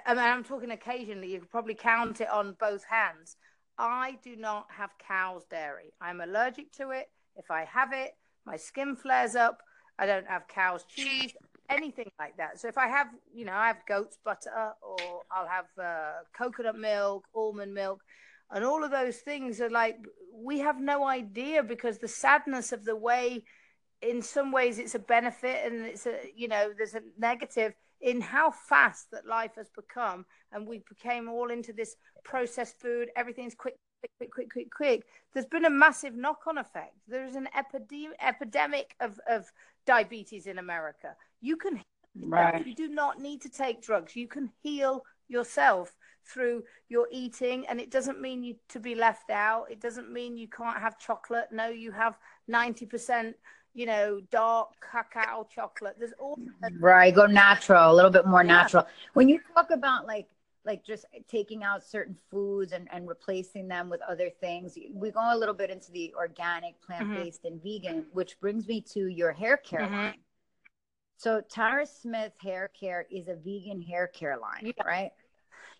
I 0.05 0.15
mean, 0.15 0.25
I'm 0.25 0.45
talking 0.45 0.71
occasionally. 0.71 1.33
You 1.33 1.41
could 1.41 1.51
probably 1.51 1.75
count 1.75 2.21
it 2.21 2.31
on 2.31 2.57
both 2.59 2.85
hands. 2.85 3.37
I 3.79 4.19
do 4.23 4.37
not 4.37 4.67
have 4.77 4.91
cow's 5.07 5.45
dairy. 5.45 5.93
I'm 6.01 6.21
allergic 6.21 6.73
to 6.73 6.91
it. 6.91 7.09
If 7.37 7.51
I 7.51 7.65
have 7.65 7.93
it, 7.93 8.13
my 8.45 8.57
skin 8.57 8.97
flares 8.97 9.37
up. 9.37 9.63
I 9.99 10.07
don't 10.07 10.27
have 10.27 10.49
cow's 10.49 10.85
cheese, 10.85 11.33
anything 11.71 12.11
like 12.19 12.37
that. 12.37 12.61
So 12.61 12.69
if 12.69 12.79
I 12.79 12.89
have, 12.89 13.09
you 13.35 13.45
know, 13.45 13.53
I 13.55 13.69
have 13.69 13.79
goat's 13.89 14.19
butter 14.25 14.73
or 14.83 15.23
I'll 15.31 15.49
have 15.49 15.67
uh, 15.83 16.23
coconut 16.37 16.79
milk, 16.79 17.25
almond 17.35 17.73
milk, 17.75 18.03
and 18.51 18.65
all 18.65 18.85
of 18.85 18.91
those 18.91 19.17
things 19.19 19.61
are 19.61 19.71
like, 19.71 19.97
we 20.35 20.59
have 20.59 20.81
no 20.81 21.07
idea 21.07 21.63
because 21.63 21.99
the 21.99 22.09
sadness 22.09 22.73
of 22.73 22.85
the 22.85 22.97
way 22.97 23.45
in 24.03 24.23
some 24.23 24.53
ways 24.53 24.79
it's 24.79 24.95
a 24.95 24.99
benefit 24.99 25.65
and 25.65 25.87
it's 25.87 26.07
a 26.07 26.19
you 26.35 26.49
know 26.49 26.73
there's 26.77 26.95
a 26.95 27.03
negative 27.19 27.75
in 28.01 28.21
how 28.21 28.51
fast 28.51 29.11
that 29.11 29.27
life 29.27 29.53
has 29.57 29.69
become. 29.71 30.25
And 30.53 30.67
we 30.67 30.83
became 30.89 31.29
all 31.29 31.51
into 31.51 31.73
this 31.73 31.97
processed 32.25 32.81
food. 32.81 33.11
Everything's 33.17 33.55
quick 33.55 33.77
quick 34.01 34.13
quick 34.19 34.31
quick 34.33 34.53
quick 34.53 34.71
quick. 34.71 35.05
There's 35.33 35.47
been 35.47 35.65
a 35.65 35.71
massive 35.71 36.15
knock-on 36.15 36.59
effect. 36.59 36.95
There's 37.09 37.35
an 37.35 37.49
epidemic 37.57 38.17
epidemic 38.21 38.95
of, 39.01 39.19
of 39.29 39.51
diabetes 39.87 40.47
in 40.47 40.59
america. 40.59 41.15
You 41.41 41.57
can 41.57 41.81
right. 42.21 42.67
you 42.67 42.75
do 42.75 42.89
not 42.89 43.21
need 43.21 43.41
to 43.43 43.49
take 43.49 43.83
drugs. 43.83 44.17
You 44.17 44.29
can 44.29 44.51
heal 44.63 45.03
yourself 45.29 45.95
through 46.25 46.65
your 46.89 47.07
eating. 47.11 47.67
And 47.69 47.81
it 47.81 47.91
doesn't 47.91 48.21
mean 48.21 48.43
you 48.43 48.57
to 48.71 48.81
be 48.81 48.95
left 48.95 49.31
out. 49.31 49.67
It 49.71 49.81
doesn't 49.81 50.13
mean 50.13 50.37
you 50.37 50.49
can't 50.49 50.79
have 50.79 50.99
chocolate. 50.99 51.47
No 51.53 51.69
you 51.69 51.93
have 51.93 52.19
90% 52.51 53.35
you 53.77 53.85
know, 53.85 54.23
dark 54.31 54.71
cacao 54.81 55.47
chocolate. 55.55 55.97
There's 55.99 56.15
all 56.19 56.39
right. 56.81 57.15
Go 57.15 57.27
natural, 57.27 57.93
a 57.93 57.95
little 57.95 58.11
bit 58.11 58.27
more 58.27 58.43
yeah. 58.43 58.49
natural. 58.49 58.87
When 59.13 59.29
you 59.29 59.39
talk 59.55 59.71
about 59.71 60.07
like 60.07 60.29
like 60.65 60.83
just 60.83 61.05
taking 61.29 61.63
out 61.63 61.85
certain 61.85 62.17
foods 62.31 62.73
and, 62.73 62.89
and 62.91 63.07
replacing 63.07 63.69
them 63.69 63.91
with 63.91 64.01
other 64.01 64.31
things, 64.41 64.77
we 64.93 65.11
go 65.11 65.21
a 65.21 65.37
little 65.37 65.55
bit 65.55 65.71
into 65.71 65.93
the 65.93 66.13
organic, 66.17 66.81
plant 66.81 67.15
based, 67.15 67.45
mm-hmm. 67.45 67.53
and 67.53 67.63
vegan, 67.63 68.07
which 68.15 68.41
brings 68.41 68.67
me 68.67 68.81
to 68.81 69.07
your 69.09 69.31
hair 69.31 69.59
care 69.59 69.81
mm-hmm. 69.81 69.95
line. 69.95 70.19
So 71.19 71.43
Tara 71.43 71.87
Smith 71.87 72.33
Hair 72.43 72.71
Care 72.79 73.07
is 73.11 73.29
a 73.29 73.37
vegan 73.37 73.83
hair 73.83 74.07
care 74.07 74.39
line, 74.39 74.73
yeah. 74.77 74.85
right? 74.85 75.11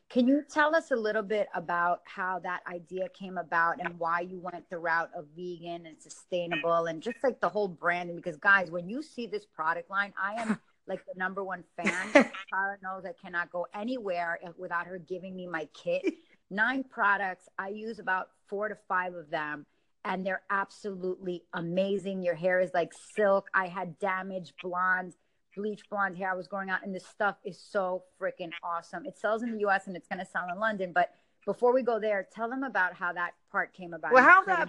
Can 0.09 0.29
you 0.29 0.43
tell 0.49 0.75
us 0.75 0.93
a 0.93 0.97
little 0.97 1.23
bit 1.23 1.49
about 1.55 2.03
how 2.05 2.39
that 2.41 2.61
idea 2.73 3.09
came 3.09 3.39
about 3.39 3.81
and 3.81 3.99
why 3.99 4.21
you 4.21 4.39
went 4.39 4.69
the 4.71 4.79
route 4.79 5.11
of 5.17 5.27
vegan 5.37 5.87
and 5.87 6.01
sustainable 6.01 6.87
and 6.87 7.03
just 7.03 7.17
like 7.25 7.41
the 7.41 7.49
whole 7.49 7.67
branding? 7.67 8.15
Because, 8.17 8.37
guys, 8.37 8.71
when 8.71 8.89
you 8.89 9.03
see 9.03 9.27
this 9.27 9.45
product 9.45 9.91
line, 9.91 10.13
I 10.21 10.35
am 10.41 10.61
like 10.87 11.05
the 11.07 11.19
number 11.19 11.43
one 11.43 11.65
fan. 11.77 12.13
Tara 12.53 12.79
knows 12.83 13.05
I 13.05 13.13
cannot 13.21 13.51
go 13.51 13.67
anywhere 13.75 14.39
without 14.57 14.87
her 14.87 14.99
giving 14.99 15.35
me 15.35 15.49
my 15.49 15.69
kit. 15.75 16.05
Nine 16.51 16.85
products. 16.85 17.49
I 17.59 17.71
use 17.71 17.99
about 17.99 18.29
four 18.47 18.69
to 18.69 18.77
five 18.87 19.15
of 19.15 19.29
them, 19.31 19.67
and 20.05 20.25
they're 20.25 20.43
absolutely 20.51 21.43
amazing. 21.53 22.23
Your 22.23 22.37
hair 22.37 22.61
is 22.61 22.71
like 22.73 22.93
silk. 23.17 23.49
I 23.53 23.67
had 23.67 23.99
damaged 23.99 24.53
blonde 24.63 25.15
bleach 25.57 25.83
blonde 25.91 26.17
hair 26.17 26.31
I 26.31 26.35
was 26.35 26.47
growing 26.47 26.71
out, 26.71 26.85
and 26.85 26.95
this 26.95 27.07
stuff 27.07 27.37
is 27.45 27.59
so 27.59 28.05
freaking 28.21 28.51
awesome. 28.63 29.07
It 29.07 29.19
sells 29.19 29.43
in 29.43 29.53
the 29.53 29.61
U.S. 29.61 29.87
and 29.87 29.97
it's 29.97 30.07
going 30.07 30.21
to 30.21 30.31
sell 30.31 30.47
in 30.53 30.61
London. 30.61 30.93
But 30.95 31.13
before 31.47 31.73
we 31.73 31.83
go 31.83 31.99
there, 32.01 32.27
tell 32.33 32.51
them 32.51 32.65
about 32.65 32.93
how 32.95 33.13
that 33.13 33.33
part 33.51 33.73
came 33.73 33.95
about. 33.95 34.13
Well, 34.13 34.25
how 34.25 34.45
that 34.45 34.69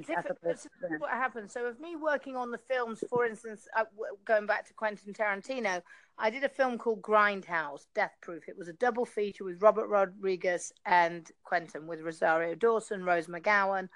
what 1.00 1.10
happened. 1.10 1.52
So, 1.52 1.66
of 1.66 1.80
me 1.80 1.96
working 1.96 2.36
on 2.36 2.52
the 2.52 2.60
films, 2.60 3.04
for 3.10 3.26
instance, 3.26 3.68
uh, 3.76 3.86
going 4.26 4.46
back 4.46 4.68
to 4.68 4.74
Quentin 4.74 5.12
Tarantino, 5.12 5.82
I 6.20 6.30
did 6.30 6.44
a 6.44 6.50
film 6.50 6.78
called 6.78 7.02
Grindhouse, 7.02 7.88
Death 7.96 8.14
Proof. 8.22 8.48
It 8.48 8.58
was 8.58 8.68
a 8.68 8.74
double 8.74 9.06
feature 9.06 9.44
with 9.44 9.62
Robert 9.62 9.88
Rodriguez 9.88 10.72
and 10.86 11.30
Quentin, 11.44 11.88
with 11.88 12.02
Rosario 12.02 12.54
Dawson, 12.54 13.04
Rose 13.04 13.28
McGowan, 13.28 13.90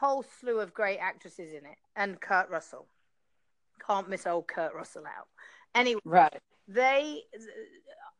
whole 0.00 0.24
slew 0.40 0.60
of 0.60 0.72
great 0.72 0.98
actresses 0.98 1.52
in 1.52 1.66
it, 1.66 1.76
and 1.94 2.20
Kurt 2.20 2.48
Russell. 2.48 2.86
Can't 3.86 4.08
miss 4.08 4.26
old 4.26 4.48
Kurt 4.48 4.74
Russell 4.74 5.04
out. 5.06 5.28
Anyway, 5.74 6.00
right. 6.04 6.40
They 6.68 7.22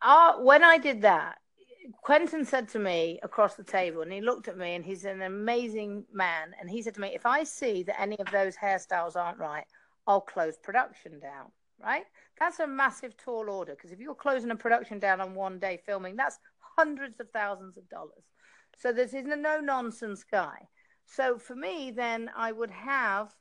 are 0.03 0.43
when 0.43 0.63
I 0.63 0.79
did 0.79 1.03
that, 1.03 1.39
Quentin 2.03 2.45
said 2.45 2.69
to 2.71 2.79
me 2.79 3.19
across 3.23 3.55
the 3.55 3.65
table, 3.65 4.03
and 4.03 4.13
he 4.13 4.21
looked 4.21 4.49
at 4.49 4.59
me, 4.59 4.75
and 4.75 4.85
he's 4.85 5.05
an 5.05 5.23
amazing 5.23 6.05
man, 6.13 6.55
and 6.61 6.69
he 6.69 6.83
said 6.83 6.95
to 6.95 7.01
me, 7.01 7.15
"If 7.15 7.27
I 7.27 7.45
see 7.45 7.83
that 7.85 8.01
any 8.01 8.19
of 8.19 8.31
those 8.31 8.57
hairstyles 8.57 9.17
aren't 9.17 9.39
right, 9.39 9.67
I'll 10.07 10.21
close 10.21 10.59
production 10.59 11.21
down." 11.21 11.53
Right? 11.79 12.05
That's 12.39 12.61
a 12.61 12.67
massive 12.67 13.17
tall 13.17 13.51
order 13.51 13.75
because 13.75 13.93
if 13.93 14.01
you're 14.01 14.15
closing 14.15 14.51
a 14.51 14.57
production 14.57 14.99
down 14.99 15.21
on 15.21 15.35
one 15.35 15.59
day 15.59 15.77
filming, 15.85 16.17
that's 16.17 16.39
hundreds 16.77 17.21
of 17.21 17.31
thousands 17.31 17.77
of 17.77 17.89
dollars. 17.89 18.25
So 18.77 18.93
this 18.93 19.15
is 19.15 19.27
a 19.27 19.37
no 19.37 19.61
nonsense 19.61 20.25
guy. 20.25 20.69
So 21.07 21.39
for 21.39 21.55
me, 21.55 21.91
then 21.91 22.31
I 22.35 22.53
would 22.53 22.71
have 22.71 23.35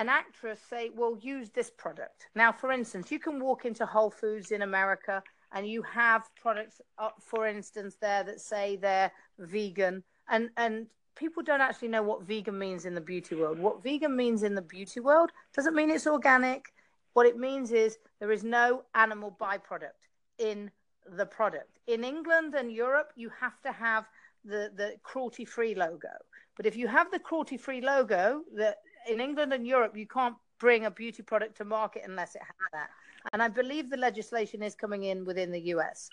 an 0.00 0.08
actress 0.08 0.58
say, 0.70 0.90
well, 0.96 1.18
use 1.20 1.50
this 1.50 1.70
product. 1.70 2.28
Now, 2.34 2.52
for 2.52 2.72
instance, 2.72 3.10
you 3.12 3.18
can 3.18 3.38
walk 3.38 3.66
into 3.66 3.84
Whole 3.84 4.10
Foods 4.10 4.50
in 4.50 4.62
America 4.62 5.22
and 5.52 5.68
you 5.68 5.82
have 5.82 6.22
products, 6.40 6.80
uh, 6.98 7.10
for 7.20 7.46
instance, 7.46 7.96
there 8.00 8.24
that 8.24 8.40
say 8.40 8.76
they're 8.76 9.12
vegan. 9.38 10.02
And, 10.30 10.48
and 10.56 10.86
people 11.16 11.42
don't 11.42 11.60
actually 11.60 11.88
know 11.88 12.02
what 12.02 12.22
vegan 12.22 12.58
means 12.58 12.86
in 12.86 12.94
the 12.94 13.00
beauty 13.02 13.34
world. 13.34 13.58
What 13.58 13.82
vegan 13.82 14.16
means 14.16 14.42
in 14.42 14.54
the 14.54 14.62
beauty 14.62 15.00
world 15.00 15.32
doesn't 15.54 15.74
mean 15.74 15.90
it's 15.90 16.06
organic. 16.06 16.72
What 17.12 17.26
it 17.26 17.36
means 17.36 17.70
is 17.70 17.98
there 18.20 18.32
is 18.32 18.42
no 18.42 18.84
animal 18.94 19.36
byproduct 19.38 20.00
in 20.38 20.70
the 21.14 21.26
product. 21.26 21.78
In 21.88 22.04
England 22.04 22.54
and 22.54 22.72
Europe, 22.72 23.12
you 23.16 23.30
have 23.38 23.60
to 23.66 23.72
have 23.72 24.06
the, 24.46 24.72
the 24.74 24.94
cruelty 25.02 25.44
free 25.44 25.74
logo 25.74 26.16
But 26.56 26.64
if 26.64 26.74
you 26.74 26.88
have 26.88 27.10
the 27.10 27.18
cruelty 27.18 27.58
free 27.58 27.82
logo, 27.82 28.42
that 28.56 28.78
in 29.08 29.20
England 29.20 29.52
and 29.52 29.66
Europe, 29.66 29.96
you 29.96 30.06
can't 30.06 30.36
bring 30.58 30.86
a 30.86 30.90
beauty 30.90 31.22
product 31.22 31.56
to 31.56 31.64
market 31.64 32.02
unless 32.06 32.34
it 32.34 32.42
has 32.42 32.68
that. 32.72 32.90
And 33.32 33.42
I 33.42 33.48
believe 33.48 33.90
the 33.90 33.96
legislation 33.96 34.62
is 34.62 34.74
coming 34.74 35.04
in 35.04 35.24
within 35.24 35.50
the 35.50 35.60
US. 35.74 36.10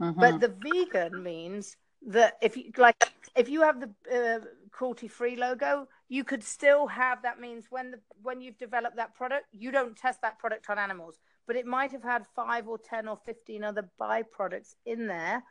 Mm-hmm. 0.00 0.20
But 0.20 0.40
the 0.40 0.54
vegan 0.62 1.22
means 1.22 1.76
that 2.06 2.36
if 2.42 2.56
you 2.56 2.72
like, 2.76 3.12
if 3.36 3.48
you 3.48 3.62
have 3.62 3.80
the 3.80 3.90
uh, 4.12 4.44
cruelty 4.70 5.08
free 5.08 5.36
logo, 5.36 5.88
you 6.08 6.24
could 6.24 6.42
still 6.42 6.86
have 6.86 7.22
that 7.22 7.40
means 7.40 7.66
when 7.70 7.92
the 7.92 8.00
when 8.22 8.40
you've 8.40 8.58
developed 8.58 8.96
that 8.96 9.14
product, 9.14 9.46
you 9.52 9.70
don't 9.70 9.96
test 9.96 10.20
that 10.22 10.38
product 10.38 10.68
on 10.68 10.78
animals, 10.78 11.18
but 11.46 11.56
it 11.56 11.66
might 11.66 11.92
have 11.92 12.02
had 12.02 12.26
five 12.34 12.66
or 12.68 12.78
ten 12.78 13.08
or 13.08 13.18
fifteen 13.24 13.62
other 13.62 13.88
byproducts 14.00 14.74
in 14.86 15.06
there. 15.06 15.42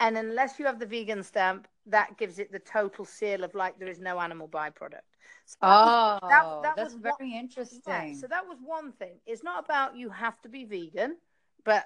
And 0.00 0.16
unless 0.16 0.58
you 0.58 0.64
have 0.64 0.80
the 0.80 0.86
vegan 0.86 1.22
stamp, 1.22 1.68
that 1.86 2.16
gives 2.16 2.38
it 2.38 2.50
the 2.50 2.58
total 2.58 3.04
seal 3.04 3.44
of 3.44 3.54
like 3.54 3.78
there 3.78 3.88
is 3.88 4.00
no 4.00 4.18
animal 4.18 4.48
byproduct. 4.48 5.06
So 5.44 5.58
oh, 5.62 6.18
that, 6.28 6.62
that 6.62 6.76
that's 6.76 6.94
very 6.94 7.14
one, 7.18 7.32
interesting. 7.32 7.82
Yeah, 7.86 8.14
so 8.14 8.26
that 8.28 8.46
was 8.46 8.58
one 8.64 8.92
thing. 8.92 9.18
It's 9.26 9.42
not 9.42 9.64
about 9.64 9.96
you 9.96 10.08
have 10.08 10.40
to 10.42 10.48
be 10.48 10.64
vegan, 10.64 11.16
but 11.64 11.84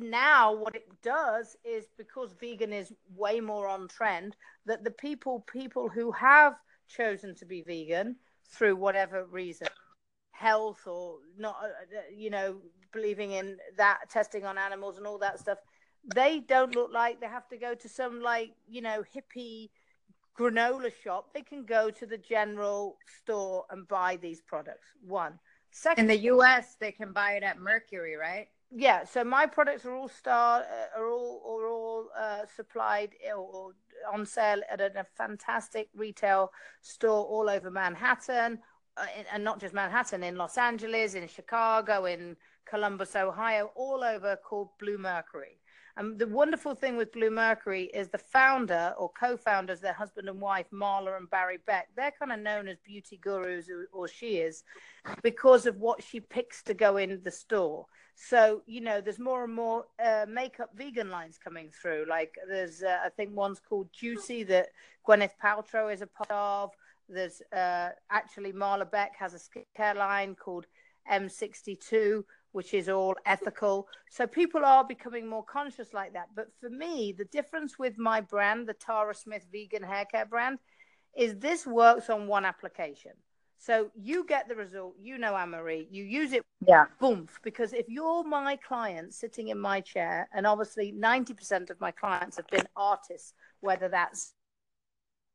now 0.00 0.54
what 0.54 0.76
it 0.76 0.88
does 1.02 1.56
is 1.64 1.86
because 1.98 2.34
vegan 2.40 2.72
is 2.72 2.92
way 3.16 3.40
more 3.40 3.66
on 3.66 3.88
trend 3.88 4.36
that 4.66 4.84
the 4.84 4.90
people 4.90 5.44
people 5.52 5.88
who 5.88 6.12
have 6.12 6.54
chosen 6.88 7.34
to 7.34 7.44
be 7.44 7.62
vegan 7.62 8.16
through 8.48 8.76
whatever 8.76 9.24
reason 9.26 9.68
health 10.32 10.86
or 10.86 11.16
not 11.38 11.56
uh, 11.62 11.66
uh, 11.66 12.00
you 12.14 12.30
know 12.30 12.56
believing 12.92 13.32
in 13.32 13.56
that 13.76 13.98
testing 14.08 14.44
on 14.44 14.56
animals 14.56 14.96
and 14.96 15.06
all 15.06 15.18
that 15.18 15.38
stuff 15.38 15.58
they 16.14 16.40
don't 16.40 16.74
look 16.74 16.92
like 16.92 17.20
they 17.20 17.26
have 17.26 17.48
to 17.48 17.56
go 17.56 17.74
to 17.74 17.88
some 17.88 18.20
like 18.22 18.52
you 18.68 18.80
know 18.80 19.02
hippie 19.14 19.70
granola 20.38 20.90
shop. 21.02 21.32
They 21.34 21.42
can 21.42 21.64
go 21.64 21.90
to 21.90 22.06
the 22.06 22.18
general 22.18 22.96
store 23.22 23.66
and 23.70 23.86
buy 23.86 24.16
these 24.16 24.40
products. 24.40 24.86
One. 25.06 25.38
Second 25.72 26.10
in 26.10 26.20
the 26.20 26.30
us 26.30 26.76
they 26.80 26.92
can 26.92 27.12
buy 27.12 27.32
it 27.32 27.42
at 27.42 27.58
mercury 27.58 28.16
right? 28.16 28.48
Yeah 28.72 29.04
so 29.04 29.22
my 29.24 29.46
products 29.46 29.84
are 29.84 29.94
all 29.94 30.08
star 30.08 30.62
uh, 30.62 30.98
are 31.00 31.08
all 31.08 31.42
are 31.46 31.68
all 31.68 32.08
uh, 32.18 32.46
supplied 32.56 33.10
or, 33.36 33.72
on 34.12 34.24
sale 34.24 34.60
at 34.70 34.80
a, 34.80 34.90
a, 34.98 35.04
fantastic 35.16 35.88
retail 35.94 36.50
store 36.80 37.24
all 37.26 37.50
over 37.50 37.70
manhattan 37.70 38.58
uh, 38.96 39.06
in, 39.18 39.24
and 39.32 39.44
not 39.44 39.60
just 39.60 39.74
manhattan 39.74 40.22
in 40.22 40.36
los 40.36 40.56
angeles 40.56 41.14
in 41.14 41.28
chicago 41.28 42.06
in 42.06 42.36
columbus 42.70 43.16
ohio 43.16 43.70
all 43.74 44.04
over 44.04 44.36
called 44.36 44.68
Blue 44.78 44.96
Mercury. 44.96 45.58
and 45.96 46.18
the 46.18 46.28
wonderful 46.28 46.74
thing 46.74 46.96
with 46.96 47.12
Blue 47.12 47.30
Mercury 47.30 47.90
is 47.92 48.08
the 48.08 48.18
founder 48.18 48.94
or 48.96 49.10
co-founders, 49.18 49.80
their 49.80 49.92
husband 49.92 50.28
and 50.28 50.40
wife, 50.40 50.66
Marla 50.72 51.16
and 51.16 51.28
Barry 51.28 51.58
Beck. 51.66 51.88
They're 51.96 52.12
kind 52.12 52.32
of 52.32 52.38
known 52.38 52.68
as 52.68 52.78
beauty 52.78 53.18
gurus, 53.20 53.68
or, 53.68 53.88
or 53.92 54.06
she 54.08 54.36
is, 54.36 54.62
because 55.22 55.66
of 55.66 55.76
what 55.78 56.02
she 56.02 56.20
picks 56.20 56.62
to 56.62 56.74
go 56.74 56.96
in 56.96 57.20
the 57.24 57.30
store. 57.30 57.86
So 58.14 58.62
you 58.66 58.80
know, 58.80 59.00
there's 59.00 59.18
more 59.18 59.44
and 59.44 59.52
more 59.52 59.86
uh, 60.02 60.26
makeup 60.28 60.70
vegan 60.76 61.10
lines 61.10 61.38
coming 61.42 61.70
through. 61.70 62.06
Like 62.08 62.34
there's, 62.48 62.82
uh, 62.82 62.98
I 63.04 63.08
think 63.08 63.34
one's 63.34 63.60
called 63.60 63.88
Juicy 63.92 64.44
that 64.44 64.68
Gwyneth 65.06 65.36
Paltrow 65.42 65.92
is 65.92 66.02
a 66.02 66.06
part 66.06 66.30
of. 66.30 66.70
There's 67.08 67.42
uh, 67.52 67.88
actually 68.10 68.52
Marla 68.52 68.88
Beck 68.88 69.16
has 69.18 69.34
a 69.34 69.38
skincare 69.38 69.96
line 69.96 70.36
called 70.36 70.66
M62 71.10 72.24
which 72.52 72.74
is 72.74 72.88
all 72.88 73.14
ethical. 73.26 73.86
So 74.10 74.26
people 74.26 74.64
are 74.64 74.84
becoming 74.84 75.26
more 75.26 75.44
conscious 75.44 75.92
like 75.92 76.12
that. 76.14 76.28
But 76.34 76.48
for 76.60 76.70
me, 76.70 77.14
the 77.16 77.24
difference 77.26 77.78
with 77.78 77.98
my 77.98 78.20
brand, 78.20 78.66
the 78.66 78.74
Tara 78.74 79.14
Smith 79.14 79.46
vegan 79.52 79.82
hair 79.82 80.04
care 80.04 80.26
brand, 80.26 80.58
is 81.16 81.36
this 81.36 81.66
works 81.66 82.10
on 82.10 82.26
one 82.26 82.44
application. 82.44 83.12
So 83.58 83.90
you 83.94 84.24
get 84.24 84.48
the 84.48 84.54
result, 84.54 84.94
you 84.98 85.18
know, 85.18 85.36
Anne-Marie, 85.36 85.86
you 85.90 86.02
use 86.02 86.32
it, 86.32 86.46
yeah, 86.66 86.86
boom. 86.98 87.28
Because 87.42 87.74
if 87.74 87.86
you're 87.88 88.24
my 88.24 88.56
client 88.56 89.12
sitting 89.12 89.48
in 89.48 89.58
my 89.58 89.82
chair, 89.82 90.28
and 90.32 90.46
obviously 90.46 90.92
90% 90.92 91.68
of 91.68 91.78
my 91.78 91.90
clients 91.90 92.38
have 92.38 92.46
been 92.46 92.66
artists, 92.74 93.34
whether 93.60 93.88
that's 93.88 94.32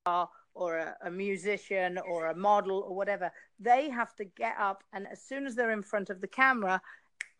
or 0.07 0.77
a, 0.77 0.95
a, 1.05 1.11
musician 1.11 1.99
or 2.07 2.27
a 2.27 2.35
model 2.35 2.85
or 2.87 2.95
whatever, 2.95 3.31
they 3.59 3.89
have 3.89 4.15
to 4.15 4.25
get 4.25 4.55
up 4.59 4.83
and 4.93 5.07
as 5.07 5.21
soon 5.21 5.45
as 5.45 5.55
they're 5.55 5.71
in 5.71 5.81
front 5.81 6.09
of 6.09 6.21
the 6.21 6.27
camera, 6.27 6.81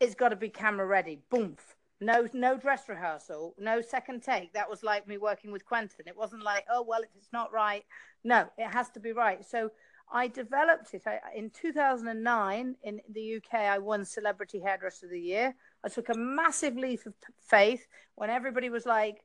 it's 0.00 0.14
got 0.14 0.30
to 0.30 0.36
be 0.36 0.48
camera 0.48 0.86
ready. 0.86 1.20
Boom. 1.30 1.56
No, 2.00 2.28
no 2.34 2.58
dress 2.58 2.88
rehearsal, 2.88 3.54
no 3.58 3.80
second 3.80 4.22
take. 4.22 4.52
That 4.52 4.68
was 4.68 4.82
like 4.82 5.08
me 5.08 5.16
working 5.16 5.50
with 5.50 5.64
Quentin. 5.64 6.06
It 6.06 6.16
wasn't 6.16 6.42
like, 6.42 6.66
oh 6.70 6.84
well, 6.86 7.00
if 7.00 7.08
it's 7.16 7.32
not 7.32 7.52
right, 7.52 7.84
no, 8.22 8.46
it 8.58 8.68
has 8.68 8.90
to 8.90 9.00
be 9.00 9.12
right. 9.12 9.42
So 9.48 9.70
I 10.12 10.28
developed 10.28 10.92
it 10.92 11.04
I, 11.06 11.20
in 11.34 11.50
2009 11.50 12.76
in 12.82 13.00
the 13.10 13.36
UK. 13.36 13.54
I 13.60 13.78
won 13.78 14.04
Celebrity 14.04 14.60
Hairdresser 14.60 15.06
of 15.06 15.12
the 15.12 15.20
Year. 15.20 15.54
I 15.84 15.88
took 15.88 16.10
a 16.10 16.18
massive 16.18 16.76
leap 16.76 17.06
of 17.06 17.14
faith 17.40 17.86
when 18.14 18.28
everybody 18.28 18.68
was 18.68 18.84
like, 18.84 19.24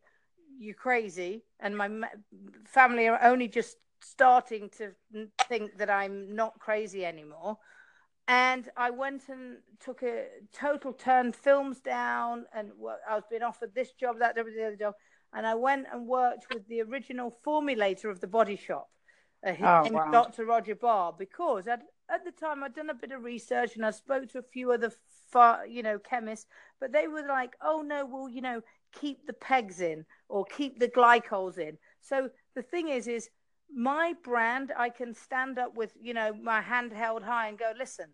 "You're 0.58 0.74
crazy," 0.74 1.44
and 1.60 1.76
my 1.76 1.90
family 2.66 3.10
are 3.10 3.22
only 3.22 3.50
just 3.50 3.78
starting 4.00 4.70
to 4.78 4.94
think 5.50 5.78
that 5.78 5.90
I'm 5.90 6.36
not 6.36 6.58
crazy 6.58 7.06
anymore 7.06 7.58
and 8.32 8.70
I 8.78 8.92
went 8.92 9.28
and 9.28 9.58
took 9.82 10.04
a 10.04 10.28
total 10.54 10.94
turn 10.94 11.34
films 11.34 11.82
down, 11.82 12.46
and 12.56 12.72
I 13.10 13.16
was 13.16 13.26
being 13.30 13.44
offered 13.44 13.76
this 13.76 13.92
job, 13.92 14.20
that 14.20 14.38
job, 14.38 14.46
the 14.46 14.68
other 14.68 14.78
job, 14.78 14.94
and 15.34 15.46
I 15.46 15.54
went 15.56 15.88
and 15.92 16.08
worked 16.08 16.46
with 16.54 16.66
the 16.70 16.82
original 16.82 17.36
formulator 17.46 18.10
of 18.10 18.22
the 18.22 18.28
Body 18.28 18.56
Shop, 18.56 18.90
uh, 19.46 19.52
oh, 19.60 19.92
wow. 19.92 20.12
Dr. 20.12 20.46
Roger 20.46 20.76
Barr, 20.76 21.14
because 21.20 21.68
I'd, 21.68 21.82
at 22.10 22.24
the 22.24 22.32
time 22.32 22.64
I'd 22.64 22.74
done 22.74 22.90
a 22.90 22.94
bit 22.94 23.12
of 23.12 23.22
research 23.22 23.76
and 23.76 23.86
I 23.86 23.92
spoke 23.92 24.30
to 24.32 24.40
a 24.40 24.44
few 24.54 24.72
other, 24.72 24.94
far, 25.30 25.68
you 25.68 25.84
know, 25.84 26.00
chemists, 26.00 26.48
but 26.80 26.94
they 26.94 27.10
were 27.10 27.28
like, 27.28 27.58
"Oh 27.62 27.82
no, 27.82 28.06
well, 28.06 28.30
you 28.30 28.42
know, 28.42 28.62
keep 28.94 29.28
the 29.28 29.34
pegs 29.34 29.82
in 29.82 30.06
or 30.30 30.46
keep 30.46 30.80
the 30.80 30.88
glycols 30.88 31.58
in." 31.58 31.78
So 32.00 32.30
the 32.56 32.62
thing 32.62 32.88
is, 32.88 33.10
is 33.10 33.30
my 33.74 34.14
brand, 34.24 34.72
I 34.78 34.90
can 34.90 35.14
stand 35.14 35.58
up 35.58 35.76
with, 35.76 35.94
you 36.02 36.14
know, 36.14 36.34
my 36.34 36.62
hand 36.62 36.92
held 36.92 37.24
high 37.24 37.48
and 37.48 37.58
go, 37.58 37.72
listen, 37.78 38.08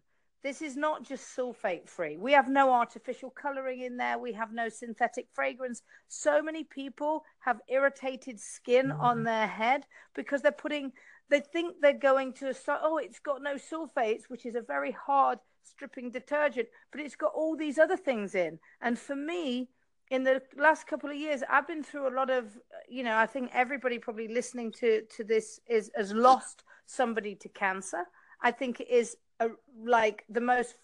this 0.44 0.62
is 0.62 0.78
not 0.78 1.04
just 1.04 1.36
sulfate 1.36 1.90
free. 1.90 2.18
We 2.18 2.32
have 2.34 2.48
no 2.48 2.72
artificial 2.72 3.30
coloring 3.30 3.82
in 3.82 3.98
there. 3.98 4.18
We 4.18 4.34
have 4.34 4.54
no 4.54 4.70
synthetic 4.70 5.28
fragrance. 5.34 5.82
So 6.08 6.42
many 6.42 6.64
people 6.64 7.24
have 7.40 7.60
irritated 7.68 8.40
skin 8.40 8.88
mm. 8.88 9.00
on 9.00 9.24
their 9.24 9.48
head 9.48 9.86
because 10.16 10.42
they're 10.42 10.52
putting, 10.52 10.94
they 11.30 11.40
think 11.40 11.76
they're 11.82 11.94
going 11.94 12.34
to, 12.34 12.54
oh, 12.68 12.98
it's 12.98 13.20
got 13.20 13.42
no 13.42 13.56
sulfates, 13.56 14.24
which 14.30 14.46
is 14.46 14.56
a 14.56 14.62
very 14.62 14.92
hard 14.92 15.40
stripping 15.64 16.12
detergent, 16.12 16.68
but 16.92 17.02
it's 17.02 17.16
got 17.16 17.34
all 17.36 17.58
these 17.58 17.78
other 17.78 17.98
things 17.98 18.36
in. 18.36 18.60
And 18.82 18.98
for 18.98 19.16
me, 19.16 19.70
in 20.10 20.24
the 20.24 20.42
last 20.56 20.88
couple 20.88 21.10
of 21.10 21.18
years 21.18 21.44
i've 21.50 21.68
been 21.68 21.84
through 21.84 22.08
a 22.08 22.16
lot 22.16 22.30
of 22.30 22.58
you 22.88 23.04
know 23.04 23.18
i 23.18 23.26
think 23.26 23.50
everybody 23.54 24.00
probably 24.00 24.28
listening 24.28 24.72
to 24.72 25.02
to 25.14 25.24
this 25.24 25.60
is 25.68 25.92
has 25.96 26.14
lost 26.14 26.64
somebody 26.86 27.36
to 27.36 27.50
cancer 27.50 28.04
i 28.42 28.50
think 28.50 28.80
it 28.80 28.90
is 28.90 29.18
a, 29.40 29.50
like 29.84 30.24
the 30.30 30.42
most 30.42 30.76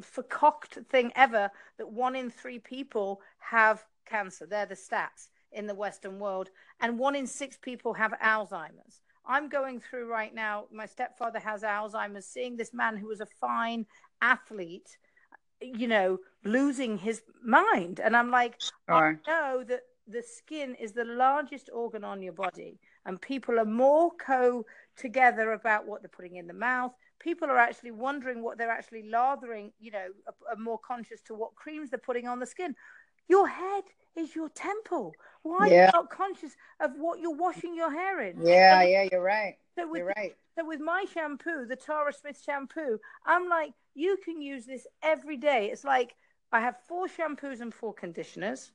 forcocked 0.00 0.78
thing 0.90 1.12
ever 1.16 1.50
that 1.78 1.90
one 1.90 2.16
in 2.16 2.30
three 2.30 2.58
people 2.58 3.20
have 3.38 3.84
cancer. 4.06 4.46
They're 4.46 4.66
the 4.66 4.74
stats 4.74 5.28
in 5.52 5.66
the 5.66 5.74
western 5.74 6.18
world. 6.18 6.50
And 6.80 6.98
one 6.98 7.16
in 7.16 7.26
six 7.26 7.56
people 7.56 7.94
have 7.94 8.12
alzheimer's. 8.22 9.00
I'm 9.28 9.48
going 9.48 9.80
through 9.80 10.08
right 10.08 10.34
now 10.34 10.66
my 10.72 10.86
stepfather 10.86 11.40
has 11.40 11.62
alzheimer's 11.62 12.26
seeing 12.26 12.56
this 12.56 12.72
man 12.72 12.96
who 12.96 13.08
was 13.08 13.20
a 13.20 13.26
fine 13.26 13.86
athlete 14.22 14.96
you 15.60 15.88
know, 15.88 16.18
losing 16.44 16.98
his 16.98 17.22
mind. 17.44 18.00
And 18.00 18.16
I'm 18.16 18.30
like, 18.30 18.58
I 18.88 19.16
know 19.26 19.64
that 19.64 19.82
the 20.06 20.22
skin 20.22 20.74
is 20.74 20.92
the 20.92 21.04
largest 21.04 21.70
organ 21.72 22.04
on 22.04 22.22
your 22.22 22.32
body, 22.32 22.78
and 23.04 23.20
people 23.20 23.58
are 23.58 23.64
more 23.64 24.10
co 24.14 24.64
together 24.96 25.52
about 25.52 25.86
what 25.86 26.02
they're 26.02 26.08
putting 26.08 26.36
in 26.36 26.46
the 26.46 26.54
mouth. 26.54 26.92
People 27.18 27.48
are 27.48 27.58
actually 27.58 27.90
wondering 27.90 28.42
what 28.42 28.58
they're 28.58 28.70
actually 28.70 29.08
lathering, 29.08 29.72
you 29.78 29.90
know, 29.90 30.08
are, 30.26 30.52
are 30.52 30.60
more 30.60 30.78
conscious 30.78 31.20
to 31.22 31.34
what 31.34 31.54
creams 31.54 31.90
they're 31.90 31.98
putting 31.98 32.28
on 32.28 32.40
the 32.40 32.46
skin. 32.46 32.74
Your 33.28 33.48
head 33.48 33.84
is 34.16 34.34
your 34.34 34.48
temple. 34.50 35.12
Why 35.42 35.66
yeah. 35.66 35.72
are 35.72 35.86
you 35.86 35.92
not 35.92 36.10
conscious 36.10 36.56
of 36.80 36.92
what 36.96 37.20
you're 37.20 37.34
washing 37.34 37.74
your 37.74 37.92
hair 37.92 38.20
in? 38.20 38.40
Yeah, 38.44 38.82
yeah, 38.82 39.08
you're 39.10 39.22
right. 39.22 39.56
So 39.78 39.88
with, 39.88 39.98
you're 39.98 40.12
right. 40.16 40.34
So 40.56 40.64
with 40.64 40.80
my 40.80 41.04
shampoo, 41.12 41.66
the 41.66 41.76
Tara 41.76 42.12
Smith 42.12 42.40
shampoo, 42.44 42.98
I'm 43.24 43.48
like, 43.48 43.72
you 43.94 44.16
can 44.24 44.40
use 44.40 44.64
this 44.66 44.86
every 45.02 45.36
day. 45.36 45.70
It's 45.72 45.84
like 45.84 46.14
I 46.52 46.60
have 46.60 46.76
four 46.86 47.06
shampoos 47.06 47.60
and 47.60 47.74
four 47.74 47.92
conditioners. 47.92 48.72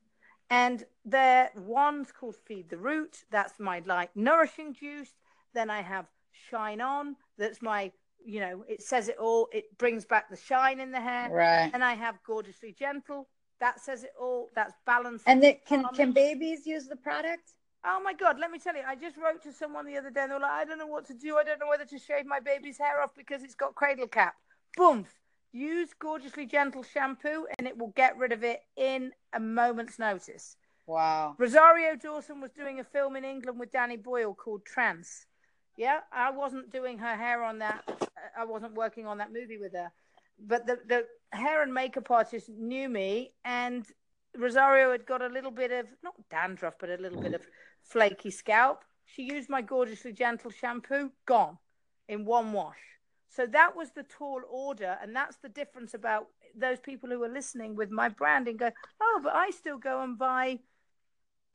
And 0.52 0.84
there, 1.06 1.50
one's 1.56 2.12
called 2.12 2.36
Feed 2.36 2.70
the 2.70 2.78
Root. 2.78 3.24
That's 3.32 3.60
my 3.60 3.82
like 3.86 4.16
nourishing 4.16 4.74
juice. 4.74 5.14
Then 5.54 5.70
I 5.70 5.82
have 5.82 6.08
Shine 6.50 6.82
On. 6.82 7.16
That's 7.38 7.62
my, 7.62 7.92
you 8.24 8.42
know, 8.42 8.66
it 8.68 8.84
says 8.84 9.08
it 9.08 9.18
all. 9.18 9.48
It 9.54 9.78
brings 9.78 10.06
back 10.06 10.30
the 10.30 10.36
shine 10.36 10.82
in 10.82 10.92
the 10.92 11.00
hair. 11.00 11.30
Right. 11.32 11.72
And 11.74 11.84
I 11.84 11.94
have 11.94 12.22
Gorgeously 12.26 12.76
Gentle. 12.78 13.30
That 13.62 13.80
says 13.80 14.04
it 14.04 14.12
all. 14.20 14.50
That's 14.54 14.74
balanced. 14.86 15.24
And 15.26 15.42
can 15.66 15.86
can 15.96 16.12
babies 16.12 16.68
use 16.68 16.88
the 16.88 16.98
product? 16.98 17.54
Oh 17.86 18.02
my 18.04 18.14
God, 18.14 18.38
let 18.38 18.52
me 18.52 18.60
tell 18.60 18.76
you, 18.76 18.84
I 18.88 18.96
just 18.96 19.18
wrote 19.18 19.42
to 19.44 19.54
someone 19.54 19.88
the 19.88 19.98
other 19.98 20.12
day 20.12 20.22
and 20.22 20.32
they 20.32 20.36
were 20.36 20.42
like, 20.42 20.52
I 20.52 20.66
don't 20.66 20.78
know 20.78 20.86
what 20.86 21.06
to 21.08 21.16
do. 21.16 21.38
I 21.38 21.44
don't 21.44 21.60
know 21.60 21.68
whether 21.68 21.86
to 21.86 21.98
shave 21.98 22.26
my 22.28 22.40
baby's 22.40 22.78
hair 22.78 23.02
off 23.02 23.16
because 23.16 23.42
it's 23.42 23.56
got 23.56 23.74
cradle 23.74 24.08
cap. 24.08 24.36
Boom. 24.78 25.06
Use 25.54 25.90
Gorgeously 26.00 26.46
Gentle 26.46 26.84
shampoo 26.84 27.46
and 27.58 27.68
it 27.68 27.78
will 27.78 27.94
get 27.96 28.18
rid 28.18 28.32
of 28.32 28.44
it 28.44 28.62
in 28.78 29.12
a 29.34 29.40
moment's 29.40 30.00
notice. 30.00 30.56
Wow. 30.88 31.36
Rosario 31.38 31.96
Dawson 31.96 32.42
was 32.42 32.52
doing 32.52 32.80
a 32.80 32.84
film 32.84 33.16
in 33.16 33.26
England 33.26 33.60
with 33.60 33.72
Danny 33.72 33.98
Boyle 33.98 34.34
called 34.34 34.66
Trance. 34.66 35.26
Yeah, 35.78 36.00
I 36.12 36.32
wasn't 36.32 36.72
doing 36.72 36.98
her 37.00 37.16
hair 37.16 37.44
on 37.44 37.60
that. 37.60 37.84
Uh, 37.88 38.06
I 38.38 38.46
wasn't 38.46 38.76
working 38.76 39.08
on 39.08 39.18
that 39.20 39.34
movie 39.34 39.58
with 39.58 39.74
her. 39.74 39.92
But 40.40 40.66
the, 40.66 40.80
the 40.88 41.06
hair 41.32 41.62
and 41.62 41.74
makeup 41.74 42.10
artist 42.10 42.50
knew 42.50 42.90
me 42.90 43.34
and 43.46 43.86
Rosario 44.36 44.92
had 44.92 45.06
got 45.06 45.22
a 45.22 45.28
little 45.28 45.52
bit 45.52 45.72
of, 45.72 45.88
not 46.04 46.16
dandruff, 46.30 46.76
but 46.80 46.90
a 46.90 46.98
little 46.98 47.22
bit 47.22 47.34
of 47.34 47.42
flaky 47.84 48.32
scalp. 48.32 48.84
She 49.06 49.24
used 49.24 49.50
my 49.50 49.62
gorgeously 49.62 50.14
gentle 50.14 50.52
shampoo, 50.52 51.12
gone 51.26 51.58
in 52.08 52.26
one 52.26 52.54
wash. 52.54 52.78
So 53.34 53.46
that 53.48 53.76
was 53.76 53.92
the 53.92 54.04
tall 54.04 54.42
order, 54.50 54.98
and 55.02 55.16
that's 55.16 55.38
the 55.38 55.48
difference 55.50 55.94
about 55.94 56.28
those 56.54 56.80
people 56.82 57.10
who 57.10 57.24
are 57.24 57.30
listening 57.30 57.76
with 57.76 57.90
my 57.90 58.10
brand 58.10 58.50
and 58.50 58.60
go, 58.60 58.72
oh, 59.02 59.22
but 59.24 59.34
I 59.34 59.52
still 59.52 59.78
go 59.78 60.02
and 60.02 60.18
buy 60.18 60.60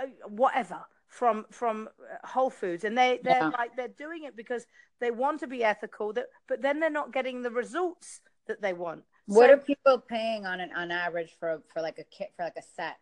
uh, 0.01 0.07
whatever 0.27 0.81
from 1.09 1.45
from 1.51 1.89
uh, 2.01 2.27
Whole 2.27 2.51
Foods, 2.51 2.85
and 2.85 2.97
they 2.97 3.21
they're 3.23 3.41
yeah. 3.41 3.49
like 3.49 3.77
they're 3.77 3.89
doing 3.89 4.25
it 4.25 4.37
because 4.37 4.67
they 5.01 5.11
want 5.11 5.41
to 5.41 5.47
be 5.47 5.63
ethical, 5.63 6.15
that 6.15 6.27
but 6.49 6.63
then 6.63 6.81
they're 6.81 6.91
not 6.91 7.13
getting 7.13 7.43
the 7.43 7.51
results 7.51 8.21
that 8.47 8.63
they 8.63 8.73
want. 8.73 9.05
What 9.27 9.51
so, 9.51 9.55
are 9.55 9.59
people 9.59 9.99
paying 9.99 10.47
on 10.47 10.61
an 10.61 10.71
on 10.75 10.91
average 10.91 11.37
for 11.39 11.63
for 11.73 11.83
like 11.83 11.99
a 11.99 12.05
kit 12.05 12.33
for 12.37 12.45
like 12.45 12.57
a 12.57 12.63
set? 12.63 12.97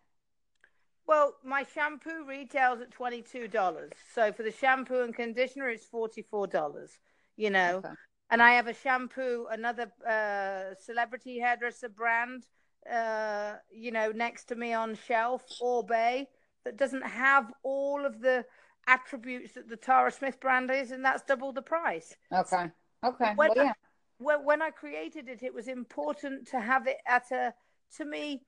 Well, 1.07 1.35
my 1.43 1.65
shampoo 1.73 2.25
retails 2.27 2.81
at 2.81 2.91
twenty 2.91 3.21
two 3.21 3.47
dollars. 3.47 3.93
So 4.13 4.33
for 4.33 4.43
the 4.43 4.51
shampoo 4.51 5.01
and 5.01 5.15
conditioner, 5.15 5.69
it's 5.69 5.85
forty 5.85 6.23
four 6.23 6.47
dollars. 6.47 6.91
You 7.37 7.49
know, 7.49 7.77
okay. 7.77 7.89
And 8.29 8.41
I 8.41 8.51
have 8.53 8.67
a 8.67 8.73
shampoo, 8.73 9.47
another 9.51 9.91
uh, 10.07 10.75
celebrity 10.79 11.39
hairdresser 11.39 11.89
brand, 11.89 12.45
uh, 12.91 13.55
you 13.71 13.91
know, 13.91 14.11
next 14.11 14.45
to 14.45 14.55
me 14.55 14.73
on 14.73 14.95
shelf, 15.07 15.43
Oribe, 15.61 16.27
that 16.63 16.77
doesn't 16.77 17.05
have 17.05 17.51
all 17.63 18.05
of 18.05 18.21
the 18.21 18.45
attributes 18.87 19.53
that 19.53 19.69
the 19.69 19.75
Tara 19.77 20.11
Smith 20.11 20.39
brand 20.39 20.69
is, 20.71 20.91
and 20.91 21.03
that's 21.03 21.23
double 21.23 21.51
the 21.51 21.61
price. 21.61 22.15
Okay. 22.31 22.69
Okay. 23.03 23.33
When, 23.35 23.49
well, 23.49 23.53
yeah. 23.55 23.73
when, 24.17 24.45
when 24.45 24.61
I 24.61 24.71
created 24.71 25.29
it, 25.29 25.43
it 25.43 25.53
was 25.53 25.67
important 25.67 26.47
to 26.49 26.59
have 26.59 26.87
it 26.87 26.97
at 27.07 27.31
a, 27.31 27.53
to 27.97 28.05
me, 28.05 28.43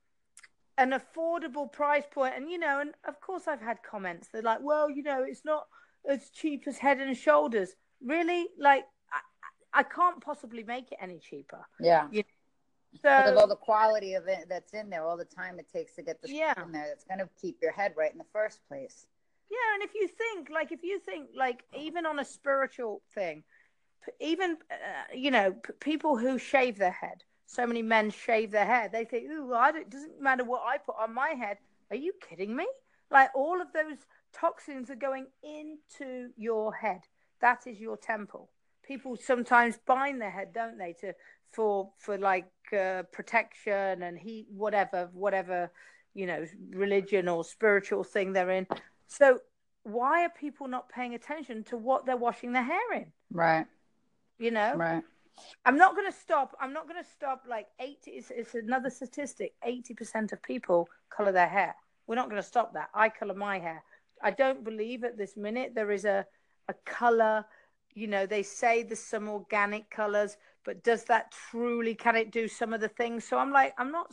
an 0.76 0.92
affordable 0.92 1.70
price 1.70 2.04
point. 2.10 2.34
And, 2.36 2.50
you 2.50 2.58
know, 2.58 2.80
and 2.80 2.92
of 3.06 3.20
course 3.20 3.48
I've 3.48 3.60
had 3.60 3.82
comments. 3.82 4.28
They're 4.32 4.42
like, 4.42 4.60
well, 4.62 4.90
you 4.90 5.02
know, 5.02 5.24
it's 5.24 5.44
not 5.44 5.66
as 6.08 6.30
cheap 6.30 6.64
as 6.66 6.78
Head 6.78 6.98
and 7.00 7.16
Shoulders. 7.16 7.74
Really? 8.00 8.48
Like, 8.58 8.84
I, 9.72 9.82
can't 9.82 10.20
possibly 10.20 10.62
make 10.62 10.92
it 10.92 10.98
any 11.00 11.18
cheaper. 11.18 11.66
Yeah. 11.80 12.08
You 12.10 12.18
know? 12.18 12.24
So, 12.94 13.00
because 13.02 13.30
of 13.32 13.36
all 13.36 13.46
the 13.46 13.56
quality 13.56 14.14
of 14.14 14.26
it 14.28 14.46
that's 14.48 14.72
in 14.72 14.88
there, 14.88 15.06
all 15.06 15.16
the 15.16 15.24
time 15.24 15.58
it 15.58 15.68
takes 15.70 15.94
to 15.96 16.02
get 16.02 16.22
the 16.22 16.30
yeah. 16.30 16.54
in 16.62 16.72
there, 16.72 16.86
that's 16.88 17.04
going 17.04 17.18
to 17.18 17.28
keep 17.40 17.58
your 17.60 17.72
head 17.72 17.92
right 17.96 18.10
in 18.10 18.18
the 18.18 18.24
first 18.32 18.66
place. 18.66 19.06
Yeah, 19.50 19.56
and 19.74 19.82
if 19.82 19.94
you 19.94 20.08
think, 20.08 20.48
like, 20.50 20.72
if 20.72 20.82
you 20.82 20.98
think, 20.98 21.28
like, 21.36 21.64
even 21.78 22.06
on 22.06 22.18
a 22.18 22.24
spiritual 22.24 23.02
thing, 23.14 23.44
even, 24.20 24.56
uh, 24.70 25.14
you 25.14 25.30
know, 25.30 25.52
p- 25.52 25.72
people 25.80 26.16
who 26.16 26.38
shave 26.38 26.78
their 26.78 26.90
head, 26.92 27.24
so 27.46 27.66
many 27.66 27.82
men 27.82 28.10
shave 28.10 28.50
their 28.50 28.66
hair. 28.66 28.88
They 28.88 29.04
think, 29.04 29.30
"Ooh, 29.30 29.54
I 29.54 29.72
don't, 29.72 29.82
it 29.82 29.90
doesn't 29.90 30.20
matter 30.20 30.44
what 30.44 30.62
I 30.66 30.78
put 30.78 30.96
on 30.98 31.14
my 31.14 31.30
head." 31.30 31.58
Are 31.90 31.96
you 31.96 32.12
kidding 32.20 32.54
me? 32.54 32.66
Like 33.10 33.30
all 33.34 33.60
of 33.60 33.72
those 33.72 34.06
toxins 34.32 34.90
are 34.90 34.96
going 34.96 35.26
into 35.42 36.30
your 36.36 36.74
head. 36.74 37.00
That 37.40 37.66
is 37.66 37.80
your 37.80 37.96
temple. 37.96 38.50
People 38.88 39.16
sometimes 39.16 39.78
bind 39.86 40.20
their 40.20 40.30
head, 40.30 40.52
don't 40.52 40.78
they, 40.78 40.94
to 41.02 41.12
for 41.52 41.90
for 41.98 42.18
like 42.18 42.50
uh, 42.76 43.02
protection 43.12 44.02
and 44.02 44.18
heat, 44.18 44.46
whatever, 44.50 45.10
whatever, 45.12 45.70
you 46.14 46.26
know, 46.26 46.44
religion 46.70 47.28
or 47.28 47.44
spiritual 47.44 48.02
thing 48.02 48.32
they're 48.32 48.50
in. 48.50 48.66
So 49.06 49.40
why 49.82 50.24
are 50.24 50.30
people 50.30 50.68
not 50.68 50.88
paying 50.88 51.14
attention 51.14 51.64
to 51.64 51.76
what 51.76 52.06
they're 52.06 52.16
washing 52.16 52.52
their 52.52 52.62
hair 52.62 52.92
in? 52.94 53.06
Right. 53.30 53.66
You 54.38 54.50
know. 54.50 54.74
Right. 54.74 55.02
I'm 55.64 55.76
not 55.76 55.94
going 55.94 56.10
to 56.10 56.16
stop. 56.16 56.56
I'm 56.60 56.72
not 56.72 56.88
going 56.88 57.02
to 57.02 57.08
stop. 57.08 57.44
Like 57.48 57.66
80, 57.80 58.10
it's, 58.10 58.30
it's 58.30 58.54
another 58.54 58.90
statistic 58.90 59.54
80% 59.66 60.32
of 60.32 60.42
people 60.42 60.88
color 61.10 61.32
their 61.32 61.48
hair. 61.48 61.74
We're 62.06 62.16
not 62.16 62.28
going 62.28 62.42
to 62.42 62.46
stop 62.46 62.74
that. 62.74 62.88
I 62.94 63.08
color 63.08 63.34
my 63.34 63.58
hair. 63.58 63.82
I 64.22 64.30
don't 64.32 64.64
believe 64.64 65.04
at 65.04 65.16
this 65.16 65.36
minute 65.36 65.72
there 65.74 65.90
is 65.90 66.04
a, 66.04 66.26
a 66.68 66.74
color. 66.84 67.44
You 67.98 68.06
know, 68.06 68.26
they 68.26 68.44
say 68.44 68.84
there's 68.84 69.00
some 69.00 69.28
organic 69.28 69.90
colors, 69.90 70.36
but 70.64 70.84
does 70.84 71.02
that 71.06 71.32
truly, 71.50 71.96
can 71.96 72.14
it 72.14 72.30
do 72.30 72.46
some 72.46 72.72
of 72.72 72.80
the 72.80 72.88
things? 72.88 73.24
So 73.24 73.38
I'm 73.38 73.50
like, 73.50 73.74
I'm 73.76 73.90
not 73.90 74.12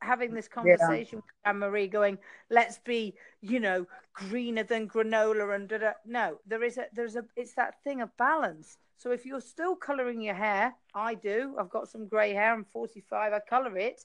having 0.00 0.32
this 0.32 0.46
conversation 0.46 1.16
yeah. 1.16 1.16
with 1.16 1.24
Anne 1.44 1.58
Marie 1.58 1.88
going, 1.88 2.16
let's 2.48 2.78
be, 2.78 3.16
you 3.40 3.58
know, 3.58 3.86
greener 4.12 4.62
than 4.62 4.88
granola 4.88 5.56
and 5.56 5.68
da, 5.68 5.78
da. 5.78 5.92
no, 6.06 6.38
there 6.46 6.62
is 6.62 6.78
a, 6.78 6.84
there's 6.92 7.16
a, 7.16 7.24
it's 7.34 7.54
that 7.54 7.82
thing 7.82 8.02
of 8.02 8.16
balance. 8.18 8.78
So 8.98 9.10
if 9.10 9.26
you're 9.26 9.40
still 9.40 9.74
coloring 9.74 10.20
your 10.20 10.36
hair, 10.36 10.72
I 10.94 11.14
do. 11.14 11.56
I've 11.58 11.70
got 11.70 11.88
some 11.88 12.06
grey 12.06 12.32
hair. 12.32 12.54
I'm 12.54 12.64
45. 12.64 13.32
I 13.32 13.40
color 13.40 13.76
it. 13.76 14.04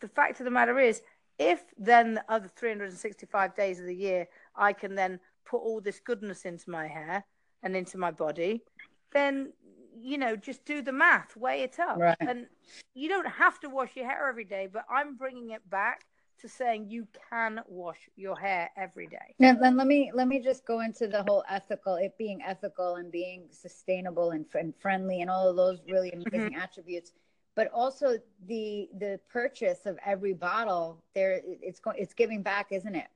The 0.00 0.08
fact 0.08 0.40
of 0.40 0.44
the 0.44 0.50
matter 0.50 0.78
is, 0.78 1.02
if 1.38 1.62
then 1.76 2.14
the 2.14 2.24
other 2.30 2.48
365 2.56 3.54
days 3.54 3.80
of 3.80 3.84
the 3.84 3.94
year, 3.94 4.28
I 4.56 4.72
can 4.72 4.94
then 4.94 5.20
put 5.44 5.58
all 5.58 5.82
this 5.82 6.00
goodness 6.00 6.46
into 6.46 6.70
my 6.70 6.86
hair 6.86 7.26
and 7.64 7.74
into 7.74 7.98
my 7.98 8.12
body, 8.12 8.62
then 9.12 9.52
you 10.00 10.18
know, 10.18 10.36
just 10.36 10.64
do 10.64 10.82
the 10.82 10.92
math, 10.92 11.36
weigh 11.36 11.62
it 11.62 11.78
up, 11.78 11.96
right. 11.98 12.16
and 12.20 12.46
you 12.94 13.08
don't 13.08 13.28
have 13.28 13.60
to 13.60 13.68
wash 13.68 13.90
your 13.94 14.06
hair 14.06 14.28
every 14.28 14.44
day. 14.44 14.68
But 14.72 14.84
I'm 14.90 15.16
bringing 15.16 15.50
it 15.50 15.68
back 15.70 16.04
to 16.40 16.48
saying 16.48 16.90
you 16.90 17.06
can 17.30 17.60
wash 17.66 18.08
your 18.16 18.36
hair 18.36 18.70
every 18.76 19.06
day. 19.06 19.34
Now, 19.38 19.54
then 19.54 19.76
let 19.76 19.86
me 19.86 20.10
let 20.12 20.28
me 20.28 20.40
just 20.40 20.66
go 20.66 20.80
into 20.80 21.06
the 21.06 21.22
whole 21.22 21.44
ethical, 21.48 21.96
it 21.96 22.16
being 22.18 22.42
ethical 22.42 22.96
and 22.96 23.10
being 23.10 23.46
sustainable 23.50 24.32
and, 24.32 24.44
and 24.54 24.74
friendly 24.76 25.20
and 25.20 25.30
all 25.30 25.48
of 25.48 25.56
those 25.56 25.80
really 25.88 26.10
amazing 26.10 26.50
mm-hmm. 26.50 26.60
attributes. 26.60 27.12
But 27.54 27.68
also 27.72 28.18
the 28.46 28.88
the 28.98 29.20
purchase 29.30 29.86
of 29.86 29.96
every 30.04 30.34
bottle, 30.34 31.02
there 31.14 31.40
it's 31.44 31.78
going 31.78 31.96
it's 31.98 32.14
giving 32.14 32.42
back, 32.42 32.72
isn't 32.72 32.94
it? 32.94 33.06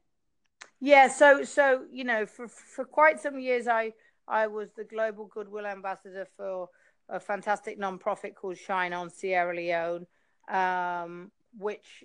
Yeah. 0.81 1.09
So 1.09 1.43
so 1.43 1.85
you 1.91 2.05
know 2.05 2.25
for 2.25 2.47
for 2.47 2.85
quite 2.85 3.21
some 3.21 3.39
years 3.39 3.67
I 3.67 3.93
I 4.29 4.47
was 4.47 4.69
the 4.77 4.85
global 4.85 5.27
goodwill 5.27 5.67
ambassador 5.67 6.27
for 6.37 6.69
a 7.09 7.19
fantastic 7.19 7.81
nonprofit 7.81 8.35
called 8.35 8.59
Shine 8.59 8.93
On 8.93 9.09
Sierra 9.09 9.55
Leone, 9.55 10.07
um, 10.49 11.31
which 11.57 12.05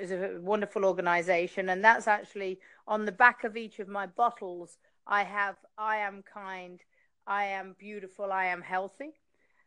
is 0.00 0.10
a 0.10 0.38
wonderful 0.40 0.84
organization. 0.84 1.68
And 1.68 1.84
that's 1.84 2.08
actually 2.08 2.60
on 2.86 3.04
the 3.04 3.12
back 3.12 3.44
of 3.44 3.56
each 3.56 3.78
of 3.78 3.88
my 3.88 4.06
bottles 4.06 4.78
i 5.06 5.24
have 5.24 5.56
i 5.78 5.96
am 5.96 6.22
kind 6.22 6.80
i 7.26 7.44
am 7.44 7.74
beautiful 7.78 8.32
i 8.32 8.46
am 8.46 8.62
healthy. 8.62 9.14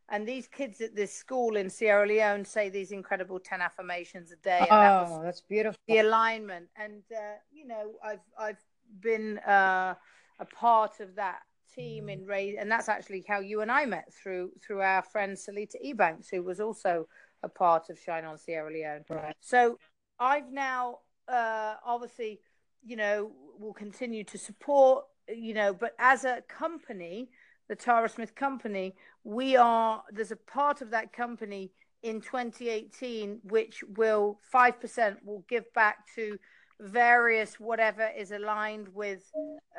And 0.08 0.28
these 0.28 0.48
kids 0.48 0.82
at 0.82 0.96
this 0.96 1.14
school 1.14 1.56
in 1.56 1.70
sierra 1.70 2.08
leone 2.08 2.46
say 2.46 2.70
these 2.70 2.92
incredible 2.92 3.40
10 3.40 3.62
affirmations 3.62 4.32
a 4.32 4.36
day 4.38 4.68
oh 4.70 4.70
that 4.70 5.24
that's 5.24 5.42
beautiful. 5.42 5.80
the 5.88 6.00
alignment. 6.00 6.68
And 6.78 7.04
uh, 7.12 7.38
you 7.52 7.68
know 7.68 7.94
i've 8.04 8.26
i've 8.40 8.64
been 9.02 9.40
uh, 9.40 9.96
a 10.40 10.46
part 10.46 11.00
of 11.00 11.16
that 11.16 11.40
team 11.76 12.10
in 12.10 12.26
raise 12.26 12.56
and 12.60 12.72
that's 12.72 12.88
actually 12.88 13.24
how 13.28 13.40
you 13.40 13.62
and 13.62 13.72
i 13.72 13.86
met 13.86 14.06
through 14.14 14.50
through 14.66 14.82
our 14.82 15.04
friend 15.04 15.36
selita 15.36 15.76
ebanks 15.86 16.28
who 16.32 16.42
was 16.42 16.60
also 16.60 17.06
a 17.46 17.50
part 17.50 17.90
of 17.90 17.98
shine 17.98 18.26
on 18.26 18.38
sierra 18.38 18.72
leone. 18.72 19.06
Right. 19.10 19.36
So 19.40 19.78
I've 20.20 20.52
now 20.52 21.00
uh, 21.28 21.76
obviously, 21.86 22.42
you 22.84 22.98
know, 22.98 23.32
will 23.58 23.74
continue 23.74 24.24
to 24.26 24.38
support, 24.38 25.06
you 25.30 25.54
know, 25.54 25.74
but 25.74 25.96
as 26.00 26.26
a 26.26 26.44
company, 26.48 27.30
the 27.70 27.76
Tara 27.76 28.10
Smith 28.10 28.36
Company, 28.36 28.96
we 29.24 29.56
are 29.56 30.04
there's 30.12 30.32
a 30.32 30.36
part 30.36 30.82
of 30.82 30.92
that 30.92 31.14
company 31.14 31.72
in 32.04 32.22
2018 32.22 33.40
which 33.44 33.84
will 33.96 34.40
5% 34.54 35.16
will 35.24 35.44
give 35.50 35.72
back 35.74 36.06
to 36.14 36.38
various 36.80 37.60
whatever 37.60 38.12
is 38.16 38.32
aligned 38.32 38.88
with 38.94 39.24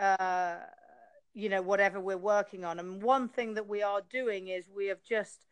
uh, 0.00 0.56
you 1.36 1.48
know 1.48 1.62
whatever 1.62 2.00
we're 2.00 2.16
working 2.16 2.64
on 2.64 2.78
and 2.80 3.02
one 3.02 3.28
thing 3.28 3.54
that 3.54 3.68
we 3.68 3.82
are 3.82 4.02
doing 4.10 4.48
is 4.48 4.64
we 4.74 4.86
have 4.86 5.02
just 5.02 5.46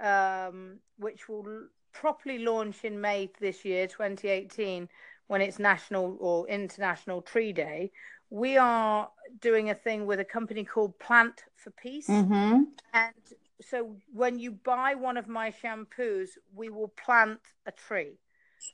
um, 0.00 0.78
which 0.98 1.28
will 1.28 1.44
properly 1.92 2.38
launch 2.38 2.84
in 2.84 3.00
May 3.00 3.30
this 3.40 3.64
year, 3.64 3.86
2018, 3.86 4.88
when 5.26 5.40
it's 5.40 5.58
National 5.58 6.16
or 6.20 6.48
International 6.48 7.22
Tree 7.22 7.52
Day, 7.52 7.92
we 8.30 8.56
are 8.56 9.08
doing 9.40 9.70
a 9.70 9.74
thing 9.74 10.06
with 10.06 10.20
a 10.20 10.24
company 10.24 10.64
called 10.64 10.98
Plant 10.98 11.44
for 11.56 11.70
Peace. 11.70 12.08
Mm-hmm. 12.08 12.62
And 12.94 13.14
so 13.60 13.96
when 14.12 14.38
you 14.38 14.52
buy 14.52 14.94
one 14.94 15.16
of 15.16 15.28
my 15.28 15.52
shampoos, 15.52 16.30
we 16.54 16.68
will 16.68 16.88
plant 16.88 17.40
a 17.66 17.72
tree. 17.72 18.18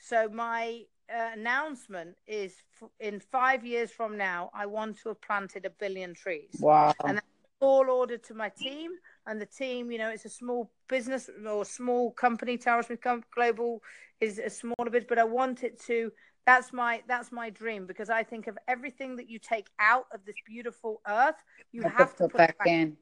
So 0.00 0.29
my 0.29 0.83
uh, 1.14 1.31
announcement 1.35 2.16
is 2.27 2.55
f- 2.81 2.90
in 3.01 3.21
five 3.21 3.64
years 3.64 3.90
from 3.90 4.16
now, 4.16 4.51
I 4.55 4.66
want 4.66 4.99
to 5.01 5.11
have 5.11 5.21
planted 5.21 5.64
a 5.64 5.71
billion 5.71 6.14
trees. 6.14 6.57
Wow. 6.61 6.95
And 7.05 7.19
that's 7.19 7.27
all 7.61 7.88
ordered 7.90 8.23
to 8.25 8.35
my 8.35 8.49
team. 8.49 8.92
And 9.27 9.40
the 9.40 9.47
team, 9.47 9.90
you 9.90 9.99
know, 9.99 10.11
it's 10.11 10.25
a 10.25 10.31
small 10.31 10.71
business 10.88 11.31
or 11.47 11.64
small 11.64 12.12
company. 12.12 12.57
Tara 12.59 12.83
Smith 12.83 13.01
Global 13.35 13.83
is 14.21 14.38
a 14.38 14.51
smaller 14.51 14.90
bit, 14.90 15.09
but 15.09 15.19
I 15.19 15.25
want 15.25 15.62
it 15.62 15.81
to. 15.87 16.12
That's 16.47 16.73
my 16.73 17.03
that's 17.09 17.33
my 17.33 17.51
dream 17.51 17.87
because 17.87 18.09
I 18.09 18.23
think 18.23 18.47
of 18.47 18.57
everything 18.69 19.16
that 19.16 19.29
you 19.29 19.40
take 19.40 19.66
out 19.81 20.07
of 20.14 20.25
this 20.25 20.37
beautiful 20.47 21.01
earth, 21.09 21.35
you 21.73 21.83
have 21.83 22.14
to 22.16 22.29
put 22.29 22.38
back, 22.38 22.59
back 22.59 22.69
in. 22.69 22.97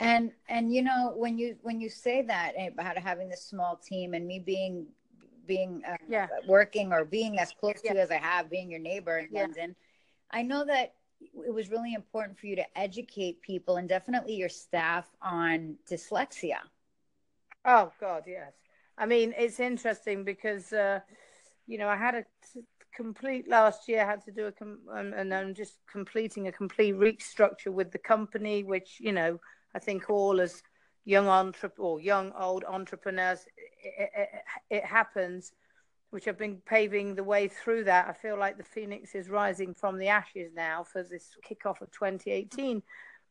And 0.00 0.32
and 0.48 0.72
you 0.74 0.82
know 0.82 1.12
when 1.16 1.38
you 1.38 1.56
when 1.62 1.80
you 1.80 1.88
say 1.88 2.22
that 2.22 2.54
about 2.60 2.98
having 2.98 3.28
this 3.28 3.44
small 3.44 3.76
team 3.76 4.14
and 4.14 4.26
me 4.26 4.40
being 4.40 4.86
being 5.48 5.82
uh, 5.84 5.96
yeah. 6.08 6.28
working 6.46 6.92
or 6.92 7.04
being 7.04 7.40
as 7.40 7.52
close 7.58 7.80
Yeah. 7.82 7.92
to 7.92 7.96
you 7.98 8.02
as 8.04 8.10
I 8.12 8.18
have, 8.18 8.48
being 8.48 8.70
your 8.70 8.78
neighbor 8.80 9.18
in 9.18 9.28
Yeah. 9.32 9.42
London, 9.42 9.74
I 10.30 10.42
know 10.42 10.64
that 10.66 10.94
it 11.20 11.52
was 11.52 11.68
really 11.70 11.94
important 11.94 12.38
for 12.38 12.46
you 12.46 12.54
to 12.56 12.78
educate 12.78 13.42
people 13.42 13.76
and 13.76 13.88
definitely 13.88 14.34
your 14.36 14.48
staff 14.48 15.06
on 15.20 15.76
dyslexia. 15.90 16.58
Oh 17.64 17.90
God, 17.98 18.22
yes. 18.26 18.52
I 18.96 19.06
mean, 19.06 19.34
it's 19.36 19.58
interesting 19.58 20.22
because 20.22 20.72
uh, 20.72 21.00
you 21.66 21.78
know 21.78 21.88
I 21.88 21.96
had 21.96 22.14
a 22.14 22.24
t- 22.52 22.62
complete 22.94 23.48
last 23.48 23.88
year. 23.88 24.02
I 24.02 24.06
had 24.06 24.24
to 24.26 24.30
do 24.32 24.46
a 24.46 24.52
com- 24.52 24.80
and, 24.92 25.12
and 25.14 25.34
I'm 25.34 25.54
just 25.54 25.78
completing 25.90 26.46
a 26.46 26.52
complete 26.52 26.94
restructure 26.94 27.72
with 27.72 27.90
the 27.90 27.98
company, 27.98 28.62
which 28.62 28.98
you 29.00 29.12
know 29.12 29.40
I 29.74 29.78
think 29.80 30.08
all 30.10 30.40
as 30.40 30.62
young 31.08 31.26
entrepreneur 31.26 31.88
or 31.88 32.00
young 32.00 32.32
old 32.38 32.64
entrepreneurs, 32.64 33.46
it, 33.82 34.10
it, 34.14 34.28
it 34.70 34.84
happens. 34.84 35.52
Which 36.10 36.26
I've 36.26 36.38
been 36.38 36.62
paving 36.64 37.16
the 37.16 37.24
way 37.24 37.48
through 37.48 37.84
that. 37.84 38.08
I 38.08 38.14
feel 38.14 38.38
like 38.38 38.56
the 38.56 38.64
phoenix 38.64 39.14
is 39.14 39.28
rising 39.28 39.74
from 39.74 39.98
the 39.98 40.08
ashes 40.08 40.52
now 40.56 40.82
for 40.82 41.02
this 41.02 41.36
kickoff 41.46 41.82
of 41.82 41.90
2018. 41.90 42.82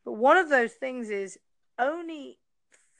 But 0.04 0.12
one 0.12 0.36
of 0.36 0.48
those 0.48 0.74
things 0.74 1.10
is 1.10 1.38
only 1.76 2.38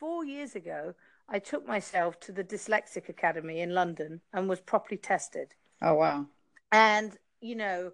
four 0.00 0.24
years 0.24 0.56
ago, 0.56 0.94
I 1.28 1.38
took 1.38 1.64
myself 1.64 2.18
to 2.20 2.32
the 2.32 2.42
Dyslexic 2.42 3.08
Academy 3.08 3.60
in 3.60 3.72
London 3.72 4.20
and 4.32 4.48
was 4.48 4.60
properly 4.60 4.96
tested. 4.96 5.54
Oh 5.80 5.94
wow. 5.94 6.26
And, 6.72 7.16
you 7.40 7.54
know, 7.54 7.92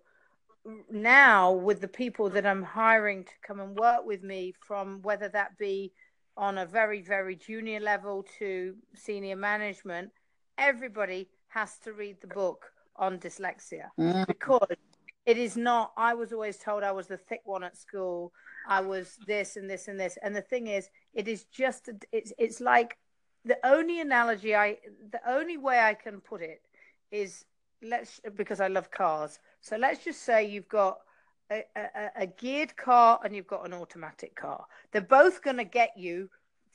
now 0.90 1.52
with 1.52 1.82
the 1.82 1.88
people 1.88 2.30
that 2.30 2.46
I'm 2.46 2.62
hiring 2.62 3.24
to 3.24 3.32
come 3.46 3.60
and 3.60 3.76
work 3.76 4.06
with 4.06 4.22
me, 4.22 4.54
from 4.66 5.02
whether 5.02 5.28
that 5.28 5.58
be 5.58 5.92
on 6.36 6.58
a 6.58 6.66
very, 6.66 7.00
very 7.00 7.36
junior 7.36 7.80
level 7.80 8.24
to 8.38 8.74
senior 8.94 9.36
management, 9.36 10.10
everybody 10.58 11.28
has 11.48 11.78
to 11.78 11.92
read 11.92 12.20
the 12.20 12.26
book 12.26 12.72
on 12.96 13.18
dyslexia 13.18 13.90
Mm. 13.98 14.26
because 14.26 14.76
it 15.26 15.38
is 15.38 15.56
not. 15.56 15.92
I 15.96 16.14
was 16.14 16.32
always 16.32 16.58
told 16.58 16.82
I 16.82 16.92
was 16.92 17.06
the 17.06 17.16
thick 17.16 17.40
one 17.44 17.64
at 17.64 17.76
school. 17.76 18.32
I 18.68 18.80
was 18.80 19.16
this 19.26 19.56
and 19.56 19.68
this 19.68 19.88
and 19.88 19.98
this. 19.98 20.18
And 20.22 20.34
the 20.34 20.42
thing 20.42 20.66
is, 20.66 20.90
it 21.14 21.28
is 21.28 21.44
just, 21.44 21.88
it's, 22.12 22.32
it's 22.38 22.60
like 22.60 22.98
the 23.44 23.58
only 23.64 24.00
analogy 24.00 24.54
I, 24.54 24.78
the 25.10 25.20
only 25.26 25.56
way 25.56 25.78
I 25.80 25.94
can 25.94 26.20
put 26.20 26.42
it 26.42 26.62
is 27.10 27.44
let's, 27.82 28.20
because 28.36 28.60
I 28.60 28.68
love 28.68 28.90
cars. 28.90 29.38
So 29.60 29.76
let's 29.76 30.04
just 30.04 30.22
say 30.22 30.44
you've 30.44 30.68
got 30.68 30.98
a, 31.50 31.64
a, 31.76 32.10
a 32.16 32.26
geared 32.26 32.76
car 32.76 33.20
and 33.24 33.34
you've 33.34 33.46
got 33.46 33.66
an 33.66 33.72
automatic 33.72 34.34
car. 34.34 34.64
They're 34.92 35.02
both 35.02 35.42
going 35.42 35.58
to 35.58 35.64
get 35.64 35.92
you 35.96 36.28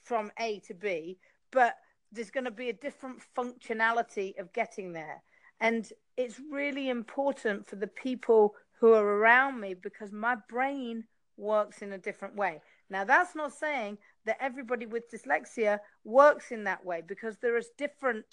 from 0.04 0.32
A 0.40 0.60
to 0.68 0.74
B, 0.74 1.18
but 1.52 1.76
there's 2.12 2.32
going 2.32 2.46
to 2.46 2.52
be 2.52 2.70
a 2.70 2.74
different 2.74 3.20
functionality 3.38 4.40
of 4.40 4.54
getting 4.54 4.94
there. 4.94 5.22
And 5.62 5.92
it's 6.18 6.40
really 6.52 6.90
important 6.90 7.68
for 7.68 7.76
the 7.76 7.88
people 7.88 8.56
who 8.80 8.94
are 8.94 9.06
around 9.06 9.60
me 9.60 9.74
because 9.74 10.12
my 10.12 10.36
brain 10.48 11.04
works 11.38 11.82
in 11.82 11.94
a 11.94 11.98
different 11.98 12.36
way. 12.36 12.62
Now, 12.90 13.04
that's 13.04 13.36
not 13.36 13.54
saying 13.54 13.98
that 14.26 14.38
everybody 14.40 14.86
with 14.86 15.12
dyslexia 15.12 15.80
works 16.04 16.52
in 16.52 16.64
that 16.64 16.84
way 16.86 17.04
because 17.06 17.38
there 17.38 17.58
is 17.58 17.70
different. 17.78 18.26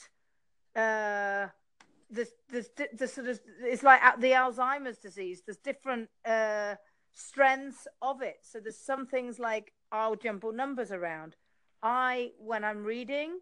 Uh, 0.75 1.49
there's, 2.11 2.29
there's, 2.51 2.69
there's 2.93 3.13
sort 3.13 3.29
of 3.29 3.41
it's 3.63 3.83
like 3.83 4.01
the 4.21 4.33
Alzheimer's 4.33 4.99
disease. 4.99 5.43
There's 5.45 5.59
different 5.59 6.09
uh, 6.25 6.77
strengths 7.13 7.87
of 8.03 8.23
it. 8.23 8.37
So 8.43 8.61
there's 8.61 8.79
some 8.79 9.07
things 9.07 9.39
like 9.39 9.73
I'll 9.91 10.17
jumble 10.17 10.53
numbers 10.53 10.93
around. 10.93 11.37
I, 11.83 12.33
when 12.39 12.65
I'm 12.65 12.85
reading, 12.85 13.39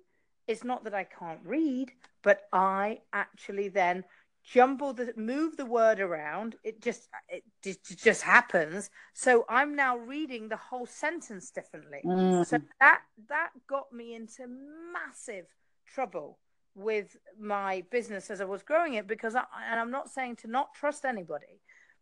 it's 0.46 0.64
not 0.64 0.85
that 0.85 0.94
I 0.94 1.05
can't 1.05 1.40
read, 1.44 1.92
but 2.22 2.42
I 2.53 3.00
actually 3.12 3.68
then 3.68 4.05
jumble 4.44 4.92
the 4.92 5.12
move 5.16 5.57
the 5.57 5.66
word 5.66 6.00
around. 6.00 6.57
It 6.62 6.83
just 6.83 7.09
it 7.29 7.42
just, 7.62 8.05
just 8.05 8.22
happens. 8.22 8.90
So 9.14 9.46
I'm 9.48 9.74
now 9.74 9.96
reading 9.96 10.48
the 10.48 10.57
whole 10.57 10.87
sentence 10.87 11.50
differently. 11.50 12.00
Mm. 12.05 12.46
So 12.46 12.61
that 12.81 13.00
that 13.29 13.50
got 13.66 13.92
me 13.92 14.14
into 14.14 14.46
massive 14.92 15.46
trouble 15.87 16.38
with 16.74 17.16
my 17.38 17.84
business 17.90 18.30
as 18.30 18.40
I 18.40 18.44
was 18.44 18.62
growing 18.62 18.94
it 18.94 19.06
because 19.06 19.34
I, 19.37 19.44
and 19.70 19.78
I'm 19.80 19.90
not 19.90 20.10
saying 20.10 20.37
to 20.37 20.48
not 20.48 20.74
trust 20.74 21.04
anybody, 21.04 21.60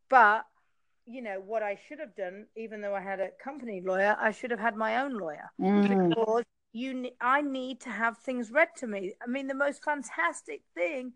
but 0.08 0.44
you 1.06 1.20
know 1.20 1.40
what 1.44 1.62
I 1.62 1.76
should 1.88 1.98
have 1.98 2.14
done, 2.14 2.46
even 2.56 2.80
though 2.80 2.94
I 2.94 3.00
had 3.00 3.20
a 3.20 3.30
company 3.42 3.82
lawyer, 3.84 4.16
I 4.20 4.30
should 4.30 4.50
have 4.50 4.60
had 4.60 4.76
my 4.76 5.02
own 5.02 5.18
lawyer 5.18 5.50
Mm. 5.60 6.08
because 6.08 6.44
you 6.72 7.10
I 7.20 7.42
need 7.42 7.80
to 7.82 7.90
have 7.90 8.16
things 8.18 8.50
read 8.50 8.68
to 8.78 8.86
me. 8.86 9.14
I 9.22 9.26
mean, 9.28 9.46
the 9.46 9.54
most 9.54 9.84
fantastic 9.84 10.62
thing 10.74 11.12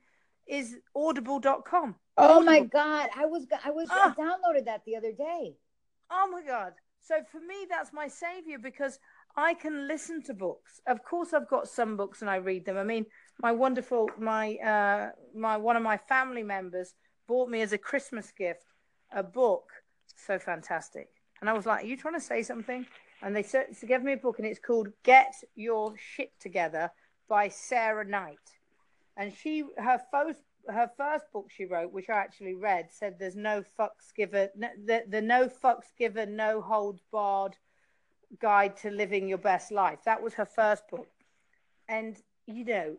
is 0.46 0.76
audible.com. 0.94 1.94
Oh 2.18 2.40
my 2.42 2.60
god, 2.60 3.08
I 3.16 3.26
was 3.26 3.46
I 3.64 3.70
was 3.70 3.88
Ah. 3.90 4.14
I 4.16 4.20
downloaded 4.20 4.66
that 4.66 4.82
the 4.84 4.96
other 4.96 5.12
day. 5.12 5.56
Oh 6.10 6.28
my 6.30 6.42
god. 6.42 6.72
So 7.00 7.16
for 7.30 7.38
me 7.40 7.66
that's 7.70 7.92
my 7.92 8.08
savior 8.08 8.58
because 8.58 8.98
I 9.36 9.54
can 9.54 9.86
listen 9.86 10.22
to 10.24 10.34
books. 10.34 10.80
Of 10.86 11.02
course 11.04 11.32
I've 11.32 11.48
got 11.48 11.68
some 11.68 11.96
books 11.96 12.22
and 12.22 12.30
I 12.30 12.36
read 12.36 12.64
them. 12.64 12.76
I 12.76 12.84
mean, 12.84 13.06
my 13.40 13.52
wonderful 13.52 14.10
my 14.18 14.54
uh 14.56 15.10
my 15.34 15.56
one 15.56 15.76
of 15.76 15.82
my 15.82 15.96
family 15.96 16.42
members 16.42 16.94
bought 17.26 17.48
me 17.48 17.60
as 17.60 17.72
a 17.72 17.78
Christmas 17.78 18.32
gift 18.32 18.64
a 19.12 19.22
book 19.22 19.70
so 20.16 20.38
fantastic. 20.38 21.08
And 21.40 21.50
I 21.50 21.52
was 21.52 21.66
like, 21.66 21.84
"Are 21.84 21.86
you 21.86 21.96
trying 21.96 22.14
to 22.14 22.20
say 22.20 22.42
something?" 22.42 22.86
And 23.22 23.34
they 23.34 23.42
said, 23.42 23.76
so 23.76 23.86
gave 23.86 24.02
me 24.02 24.12
a 24.12 24.16
book 24.16 24.38
and 24.38 24.46
it's 24.46 24.60
called 24.60 24.88
Get 25.02 25.34
Your 25.54 25.94
Shit 25.96 26.32
Together 26.38 26.90
by 27.28 27.48
Sarah 27.48 28.04
Knight. 28.04 28.38
And 29.16 29.32
she 29.32 29.64
her 29.78 30.00
first 30.10 30.40
her 30.68 30.90
first 30.96 31.24
book 31.32 31.46
she 31.48 31.64
wrote, 31.64 31.92
which 31.92 32.10
I 32.10 32.18
actually 32.18 32.54
read, 32.54 32.88
said 32.90 33.18
there's 33.18 33.36
no 33.36 33.62
fucks 33.78 34.12
given 34.14 34.48
no, 34.56 34.68
the, 34.84 35.04
the 35.08 35.22
no 35.22 35.48
fucks 35.48 35.94
given, 35.98 36.36
no 36.36 36.60
holds 36.60 37.02
barred 37.10 37.56
guide 38.40 38.76
to 38.78 38.90
living 38.90 39.28
your 39.28 39.38
best 39.38 39.70
life. 39.70 40.00
That 40.04 40.22
was 40.22 40.34
her 40.34 40.44
first 40.44 40.88
book. 40.90 41.08
And 41.88 42.20
you 42.46 42.64
know, 42.64 42.96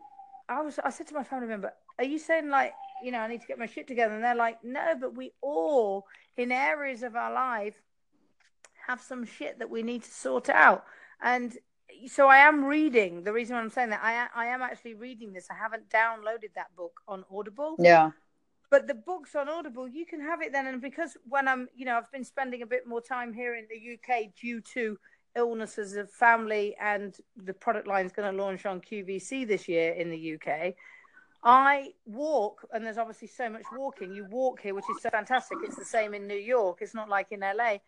I 0.48 0.62
was 0.62 0.78
I 0.82 0.90
said 0.90 1.06
to 1.08 1.14
my 1.14 1.24
family 1.24 1.48
member, 1.48 1.72
Are 1.98 2.04
you 2.04 2.18
saying 2.18 2.48
like, 2.48 2.72
you 3.02 3.12
know, 3.12 3.18
I 3.18 3.28
need 3.28 3.40
to 3.42 3.46
get 3.46 3.58
my 3.58 3.66
shit 3.66 3.86
together? 3.86 4.14
And 4.14 4.24
they're 4.24 4.34
like, 4.34 4.62
No, 4.64 4.94
but 5.00 5.16
we 5.16 5.32
all 5.40 6.06
in 6.36 6.52
areas 6.52 7.02
of 7.02 7.16
our 7.16 7.32
life 7.32 7.80
have 8.86 9.00
some 9.00 9.24
shit 9.24 9.58
that 9.58 9.70
we 9.70 9.82
need 9.82 10.02
to 10.04 10.10
sort 10.10 10.48
out. 10.48 10.84
And 11.20 11.56
so 12.06 12.28
I 12.28 12.38
am 12.38 12.64
reading. 12.64 13.24
The 13.24 13.32
reason 13.32 13.56
I'm 13.56 13.70
saying 13.70 13.90
that 13.90 14.00
I 14.02 14.28
I 14.34 14.46
am 14.46 14.62
actually 14.62 14.94
reading 14.94 15.32
this. 15.32 15.48
I 15.50 15.54
haven't 15.54 15.90
downloaded 15.90 16.54
that 16.54 16.74
book 16.76 17.00
on 17.06 17.24
Audible, 17.30 17.76
Yeah. 17.78 18.10
but 18.70 18.86
the 18.86 18.94
books 18.94 19.34
on 19.34 19.48
Audible 19.48 19.88
you 19.88 20.06
can 20.06 20.20
have 20.20 20.40
it 20.42 20.52
then. 20.52 20.66
And 20.66 20.80
because 20.80 21.16
when 21.28 21.48
I'm, 21.48 21.68
you 21.74 21.84
know, 21.84 21.96
I've 21.96 22.10
been 22.12 22.24
spending 22.24 22.62
a 22.62 22.66
bit 22.66 22.86
more 22.86 23.00
time 23.00 23.32
here 23.32 23.54
in 23.54 23.66
the 23.70 23.94
UK 23.94 24.34
due 24.34 24.60
to 24.74 24.98
illnesses 25.36 25.94
of 25.96 26.10
family, 26.10 26.76
and 26.80 27.16
the 27.36 27.54
product 27.54 27.86
line 27.86 28.06
is 28.06 28.12
going 28.12 28.30
to 28.30 28.42
launch 28.42 28.66
on 28.66 28.80
QVC 28.80 29.46
this 29.46 29.68
year 29.68 29.92
in 29.92 30.10
the 30.10 30.34
UK. 30.34 30.74
I 31.44 31.90
walk, 32.04 32.66
and 32.72 32.84
there's 32.84 32.98
obviously 32.98 33.28
so 33.28 33.48
much 33.48 33.62
walking. 33.72 34.12
You 34.12 34.26
walk 34.30 34.60
here, 34.60 34.74
which 34.74 34.84
is 34.90 35.02
so 35.02 35.10
fantastic. 35.10 35.58
It's 35.62 35.76
the 35.76 35.84
same 35.84 36.14
in 36.14 36.26
New 36.26 36.34
York. 36.34 36.78
It's 36.80 36.94
not 36.94 37.08
like 37.08 37.28
in 37.30 37.40
LA. 37.40 37.78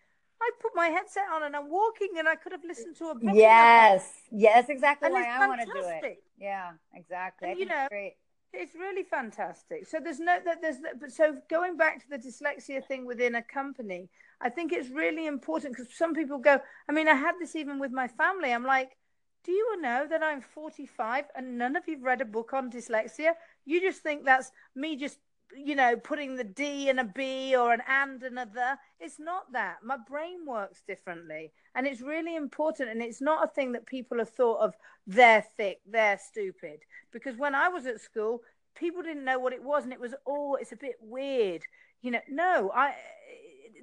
I 0.43 0.51
put 0.63 0.73
my 0.75 0.87
headset 0.87 1.25
on 1.35 1.43
and 1.43 1.55
I'm 1.55 1.69
walking, 1.69 2.11
and 2.19 2.29
I 2.29 2.37
could 2.37 2.53
have 2.53 2.65
listened 2.65 2.97
to 2.97 3.11
a 3.11 3.15
book. 3.15 3.35
Yes. 3.35 4.11
Yes, 4.31 4.69
exactly 4.69 5.07
and 5.07 5.15
why 5.15 5.23
it's 5.23 5.31
I 5.31 5.49
want 5.49 5.61
to 5.61 5.67
do 5.67 5.87
it. 6.07 6.23
Yeah, 6.39 6.71
exactly. 6.95 7.51
And 7.51 7.59
you 7.59 7.67
it's 7.67 7.71
know, 7.71 7.87
great. 7.91 8.15
It's 8.53 8.75
really 8.75 9.05
fantastic. 9.05 9.87
So 9.87 10.01
there's 10.03 10.19
no 10.19 10.39
that 10.45 10.61
there's 10.61 10.79
but 10.99 11.13
so 11.13 11.37
going 11.49 11.77
back 11.77 12.01
to 12.03 12.09
the 12.09 12.19
dyslexia 12.19 12.85
thing 12.87 13.07
within 13.07 13.35
a 13.35 13.43
company, 13.43 14.09
I 14.41 14.49
think 14.49 14.73
it's 14.73 14.89
really 14.89 15.27
important 15.27 15.77
because 15.77 15.95
some 15.95 16.15
people 16.15 16.39
go. 16.39 16.61
I 16.89 16.93
mean, 16.93 17.09
I 17.09 17.15
had 17.15 17.35
this 17.39 17.57
even 17.57 17.79
with 17.79 17.93
my 17.93 18.09
family. 18.09 18.53
I'm 18.53 18.65
like, 18.65 18.97
do 19.45 19.53
you 19.53 19.81
know 19.81 20.07
that 20.09 20.23
I'm 20.23 20.41
45 20.41 21.25
and 21.35 21.59
none 21.59 21.77
of 21.77 21.89
you've 21.89 22.03
read 22.03 22.21
a 22.21 22.27
book 22.27 22.53
on 22.53 22.71
dyslexia? 22.71 23.33
You 23.65 23.81
just 23.81 24.03
think 24.03 24.25
that's 24.25 24.51
me 24.75 24.97
just 24.97 25.19
you 25.57 25.75
know 25.75 25.97
putting 25.97 26.37
the 26.37 26.45
D 26.45 26.89
and 26.89 27.01
a 27.01 27.05
B 27.05 27.57
or 27.57 27.73
an 27.73 27.83
and 27.89 28.23
and 28.23 28.39
a 28.39 28.47
the. 28.47 28.79
It's 28.99 29.19
not 29.19 29.53
that. 29.53 29.79
My 29.85 29.97
brain 29.97 30.47
works 30.47 30.83
differently, 30.87 31.53
and 31.75 31.87
it's 31.87 32.01
really 32.01 32.37
important. 32.37 32.91
And 32.91 33.03
it's 33.03 33.21
not 33.21 33.45
a 33.45 33.53
thing 33.53 33.73
that 33.73 33.87
people 33.87 34.19
have 34.19 34.31
thought 34.31 34.61
of. 34.61 34.75
They're 35.07 35.45
thick. 35.57 35.81
They're 35.87 36.19
stupid. 36.19 36.81
Because 37.13 37.37
when 37.37 37.55
I 37.55 37.69
was 37.69 37.87
at 37.87 38.01
school, 38.01 38.43
people 38.75 39.03
didn't 39.03 39.25
know 39.25 39.39
what 39.39 39.53
it 39.53 39.63
was, 39.63 39.85
and 39.85 39.93
it 39.93 40.01
was 40.01 40.15
oh, 40.27 40.57
it's 40.57 40.73
a 40.73 40.77
bit 40.77 40.97
weird. 41.01 41.63
You 42.03 42.13
know, 42.13 42.21
no, 42.29 42.71
I 42.75 42.95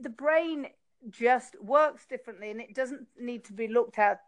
the 0.02 0.10
brain 0.10 0.68
just 1.10 1.60
works 1.62 2.06
differently, 2.06 2.52
and 2.52 2.60
it 2.60 2.74
doesn't 2.74 3.08
need 3.20 3.44
to 3.46 3.54
be 3.54 3.68
looked 3.68 4.00
at 4.00 4.22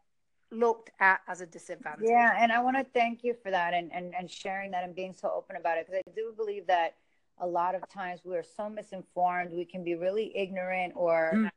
looked 0.52 0.92
at 1.00 1.22
as 1.28 1.42
a 1.42 1.46
disadvantage. 1.46 2.08
Yeah, 2.08 2.36
and 2.40 2.52
I 2.52 2.62
want 2.62 2.78
to 2.78 2.86
thank 2.94 3.24
you 3.24 3.36
for 3.44 3.52
that 3.52 3.74
and, 3.74 3.92
and, 3.94 4.16
and 4.16 4.30
sharing 4.30 4.72
that 4.72 4.84
and 4.84 4.96
being 4.96 5.14
so 5.14 5.32
open 5.32 5.56
about 5.56 5.78
it 5.78 5.86
because 5.86 6.02
I 6.08 6.12
do 6.16 6.34
believe 6.36 6.66
that 6.68 6.96
a 7.40 7.48
lot 7.48 7.76
of 7.76 7.88
times 7.90 8.22
we're 8.24 8.44
so 8.44 8.70
misinformed, 8.70 9.52
we 9.52 9.66
can 9.66 9.84
be 9.84 9.96
really 9.96 10.36
ignorant 10.36 10.94
or 10.96 11.32
mm. 11.36 11.50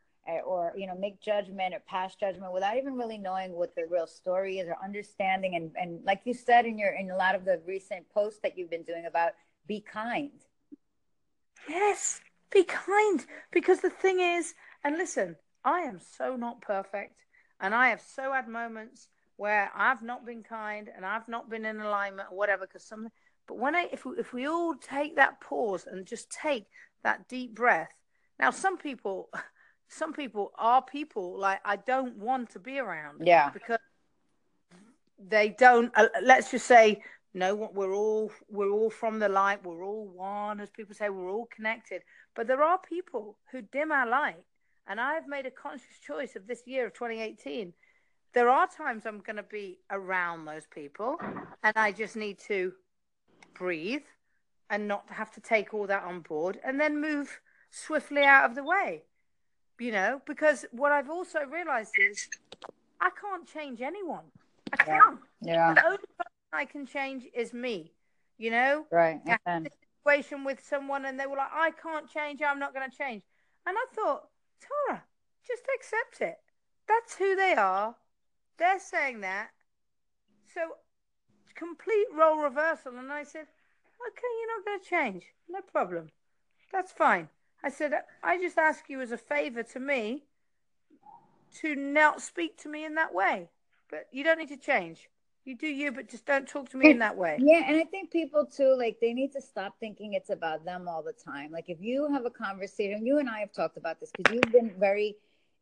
or 0.45 0.73
you 0.77 0.87
know 0.87 0.95
make 0.95 1.21
judgment 1.21 1.75
or 1.75 1.81
pass 1.81 2.15
judgment 2.15 2.53
without 2.53 2.77
even 2.77 2.95
really 2.95 3.19
knowing 3.19 3.53
what 3.53 3.75
the 3.75 3.85
real 3.91 4.07
story 4.07 4.59
is 4.59 4.69
or 4.69 4.77
understanding 4.83 5.57
and 5.57 5.73
and 5.77 6.05
like 6.05 6.21
you 6.25 6.35
said 6.35 6.67
in 6.67 6.79
your 6.79 6.93
in 6.93 7.11
a 7.11 7.17
lot 7.17 7.35
of 7.35 7.45
the 7.45 7.61
recent 7.67 8.09
posts 8.11 8.39
that 8.43 8.57
you've 8.57 8.71
been 8.71 8.85
doing 8.85 9.07
about 9.07 9.33
be 9.67 9.81
kind. 9.81 10.31
Yes, 11.69 12.21
be 12.53 12.65
kind 12.65 13.25
because 13.53 13.81
the 13.81 13.91
thing 13.91 14.21
is 14.21 14.55
and 14.85 14.97
listen, 14.97 15.37
I 15.65 15.81
am 15.81 16.01
so 16.17 16.37
not 16.37 16.61
perfect 16.61 17.23
and 17.61 17.75
I 17.75 17.89
have 17.89 18.01
so 18.01 18.33
had 18.33 18.49
moments 18.49 19.09
where 19.37 19.71
I've 19.75 20.03
not 20.03 20.27
been 20.27 20.43
kind 20.43 20.91
and 20.95 21.07
I've 21.07 21.29
not 21.29 21.49
been 21.49 21.65
in 21.65 21.81
alignment 21.81 22.29
or 22.31 22.37
whatever 22.37 22.67
because 22.67 22.85
some 22.85 23.09
but 23.49 23.59
when 23.59 23.75
I 23.75 23.89
if 23.93 24.05
we, 24.05 24.13
if 24.19 24.33
we 24.33 24.47
all 24.47 24.75
take 24.75 25.17
that 25.17 25.41
pause 25.41 25.87
and 25.91 26.07
just 26.07 26.31
take 26.31 26.67
that 27.03 27.29
deep 27.29 27.55
breath 27.55 27.93
now 28.39 28.51
some 28.51 28.77
people 28.77 29.31
some 29.89 30.13
people 30.13 30.53
are 30.57 30.83
people 30.83 31.39
like 31.39 31.61
I 31.65 31.77
don't 31.77 32.19
want 32.19 32.51
to 32.51 32.59
be 32.59 32.79
around 32.79 33.27
yeah. 33.27 33.51
because 33.51 33.79
they 35.19 35.51
don't 35.51 35.93
uh, 35.97 36.09
let's 36.23 36.51
just 36.51 36.67
say 36.67 37.03
no 37.35 37.55
we're 37.55 37.95
all 37.95 38.31
we're 38.51 38.71
all 38.71 38.91
from 38.91 39.19
the 39.19 39.29
light 39.29 39.65
we're 39.65 39.85
all 39.85 40.07
one 40.07 40.61
as 40.61 40.71
people 40.71 40.95
say 40.95 41.09
we're 41.09 41.31
all 41.31 41.49
connected 41.55 42.03
but 42.35 42.47
there 42.47 42.63
are 42.63 42.79
people 42.79 43.37
who 43.51 43.63
dim 43.63 43.91
our 43.91 44.07
light 44.07 44.45
and 44.87 45.01
I've 45.01 45.29
made 45.29 45.47
a 45.47 45.51
conscious 45.51 45.99
choice 46.05 46.37
of 46.37 46.47
this 46.47 46.63
year 46.67 46.87
of 46.87 46.95
2018. 46.95 47.73
There 48.35 48.49
are 48.49 48.67
times 48.67 49.07
I'm 49.07 49.21
going 49.21 49.37
to 49.37 49.43
be 49.43 49.79
around 49.91 50.45
those 50.45 50.67
people, 50.67 51.17
and 51.63 51.77
I 51.77 51.93
just 51.93 52.17
need 52.17 52.39
to 52.49 52.73
breathe 53.55 54.03
and 54.71 54.89
not 54.89 55.05
have 55.11 55.31
to 55.33 55.41
take 55.41 55.75
all 55.75 55.87
that 55.87 56.03
on 56.05 56.21
board 56.21 56.59
and 56.65 56.81
then 56.81 57.01
move 57.01 57.41
swiftly 57.71 58.23
out 58.23 58.49
of 58.49 58.55
the 58.55 58.65
way. 58.65 59.03
You 59.79 59.93
know, 59.93 60.23
because 60.27 60.65
what 60.71 60.93
I've 60.93 61.11
also 61.11 61.41
realized 61.41 61.95
is 61.99 62.29
I 63.01 63.11
can't 63.21 63.47
change 63.47 63.81
anyone. 63.81 64.25
I 64.73 64.77
can't. 64.77 65.19
Yeah. 65.41 65.75
Person 65.75 65.99
I 66.53 66.65
can 66.65 66.87
change 66.87 67.27
is 67.35 67.53
me. 67.53 67.93
You 68.39 68.51
know? 68.51 68.87
Right. 68.91 69.21
Had 69.47 69.71
situation 70.05 70.45
with 70.45 70.65
someone 70.65 71.05
and 71.05 71.19
they 71.19 71.27
were 71.27 71.37
like, 71.37 71.53
I 71.53 71.71
can't 71.71 72.09
change, 72.09 72.41
I'm 72.43 72.59
not 72.59 72.75
going 72.75 72.91
to 72.91 72.97
change. 72.97 73.23
And 73.67 73.77
I 73.79 73.87
thought, 73.95 74.29
Tara, 74.61 75.03
just 75.47 75.63
accept 75.77 76.21
it. 76.21 76.39
That's 76.89 77.15
who 77.15 77.37
they 77.37 77.55
are. 77.55 77.95
They're 78.59 78.81
saying 78.81 79.21
that. 79.21 79.51
So, 80.53 80.61
complete 81.55 82.07
role 82.17 82.43
reversal. 82.43 82.99
And 82.99 83.13
I 83.13 83.23
said, 83.23 83.47
okay, 84.09 84.33
you're 84.41 84.59
not 84.59 84.67
going 84.67 84.81
to 84.81 84.89
change. 84.89 85.25
No 85.49 85.61
problem. 85.61 86.09
That's 86.73 86.93
fine. 86.93 87.29
I 87.63 87.71
said, 87.71 87.93
I 88.23 88.39
just 88.39 88.59
ask 88.59 88.89
you 88.89 89.01
as 89.01 89.13
a 89.13 89.19
favor 89.19 89.63
to 89.63 89.81
me 89.81 90.25
to 91.61 91.77
not 91.77 92.21
speak 92.21 92.57
to 92.59 92.69
me 92.69 92.85
in 92.85 92.97
that 92.97 93.15
way. 93.15 93.51
But 93.91 94.09
you 94.11 94.25
don't 94.25 94.39
need 94.39 94.49
to 94.49 94.57
change. 94.57 95.09
You 95.45 95.57
do 95.57 95.67
you, 95.67 95.91
but 95.91 96.09
just 96.09 96.25
don't 96.25 96.47
talk 96.47 96.69
to 96.71 96.77
me 96.77 96.91
in 96.91 96.99
that 97.01 97.17
way. 97.17 97.37
Yeah, 97.41 97.65
and 97.67 97.77
I 97.77 97.85
think 97.85 98.13
people 98.13 98.47
too, 98.47 98.77
like 98.79 98.99
they 99.01 99.13
need 99.13 99.33
to 99.33 99.41
stop 99.41 99.75
thinking 99.81 100.15
it's 100.15 100.31
about 100.31 100.65
them 100.65 100.87
all 100.87 101.03
the 101.03 101.13
time. 101.13 101.51
Like 101.51 101.69
if 101.69 101.81
you 101.81 102.09
have 102.13 102.25
a 102.25 102.31
conversation, 102.31 103.05
you 103.05 103.19
and 103.19 103.29
I 103.29 103.41
have 103.41 103.53
talked 103.53 103.77
about 103.77 103.99
this 103.99 104.13
because 104.17 104.35
you've 104.35 104.53
been 104.53 104.73
very, 104.79 105.17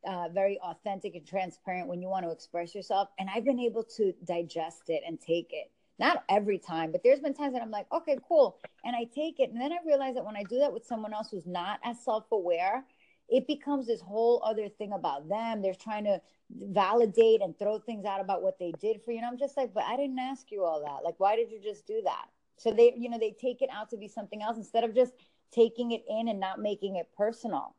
uh, 0.06 0.28
very 0.28 0.58
authentic 0.60 1.14
and 1.14 1.26
transparent 1.26 1.88
when 1.88 2.02
you 2.02 2.08
want 2.08 2.26
to 2.26 2.30
express 2.30 2.74
yourself, 2.74 3.08
and 3.18 3.30
I've 3.34 3.44
been 3.44 3.60
able 3.60 3.84
to 3.96 4.12
digest 4.24 4.88
it 4.88 5.02
and 5.06 5.18
take 5.18 5.50
it. 5.52 5.70
Not 5.98 6.24
every 6.28 6.58
time, 6.58 6.92
but 6.92 7.02
there's 7.02 7.20
been 7.20 7.34
times 7.34 7.52
that 7.52 7.62
I'm 7.62 7.70
like, 7.70 7.86
okay, 7.92 8.16
cool, 8.26 8.58
and 8.84 8.94
I 8.96 9.04
take 9.04 9.40
it, 9.40 9.50
and 9.50 9.60
then 9.60 9.72
I 9.72 9.78
realize 9.86 10.14
that 10.14 10.24
when 10.24 10.36
I 10.36 10.42
do 10.44 10.58
that 10.58 10.72
with 10.72 10.84
someone 10.84 11.14
else 11.14 11.30
who's 11.30 11.46
not 11.46 11.78
as 11.84 12.02
self-aware, 12.02 12.84
it 13.30 13.46
becomes 13.46 13.86
this 13.86 14.00
whole 14.00 14.42
other 14.44 14.68
thing 14.68 14.92
about 14.92 15.28
them. 15.28 15.62
They're 15.62 15.74
trying 15.74 16.04
to 16.04 16.20
validate 16.50 17.40
and 17.42 17.56
throw 17.58 17.78
things 17.78 18.04
out 18.04 18.20
about 18.20 18.42
what 18.42 18.58
they 18.58 18.72
did 18.80 19.00
for 19.02 19.12
you. 19.12 19.18
And 19.18 19.26
I'm 19.26 19.38
just 19.38 19.56
like, 19.56 19.72
but 19.72 19.84
I 19.84 19.96
didn't 19.96 20.18
ask 20.18 20.50
you 20.50 20.64
all 20.64 20.80
that. 20.80 21.04
Like, 21.04 21.14
why 21.18 21.36
did 21.36 21.50
you 21.50 21.60
just 21.62 21.86
do 21.86 22.02
that? 22.04 22.26
So 22.56 22.72
they, 22.72 22.92
you 22.96 23.08
know, 23.08 23.18
they 23.18 23.34
take 23.40 23.62
it 23.62 23.70
out 23.72 23.88
to 23.90 23.96
be 23.96 24.08
something 24.08 24.42
else 24.42 24.56
instead 24.56 24.84
of 24.84 24.94
just 24.94 25.14
taking 25.52 25.92
it 25.92 26.02
in 26.08 26.28
and 26.28 26.40
not 26.40 26.60
making 26.60 26.96
it 26.96 27.08
personal. 27.16 27.74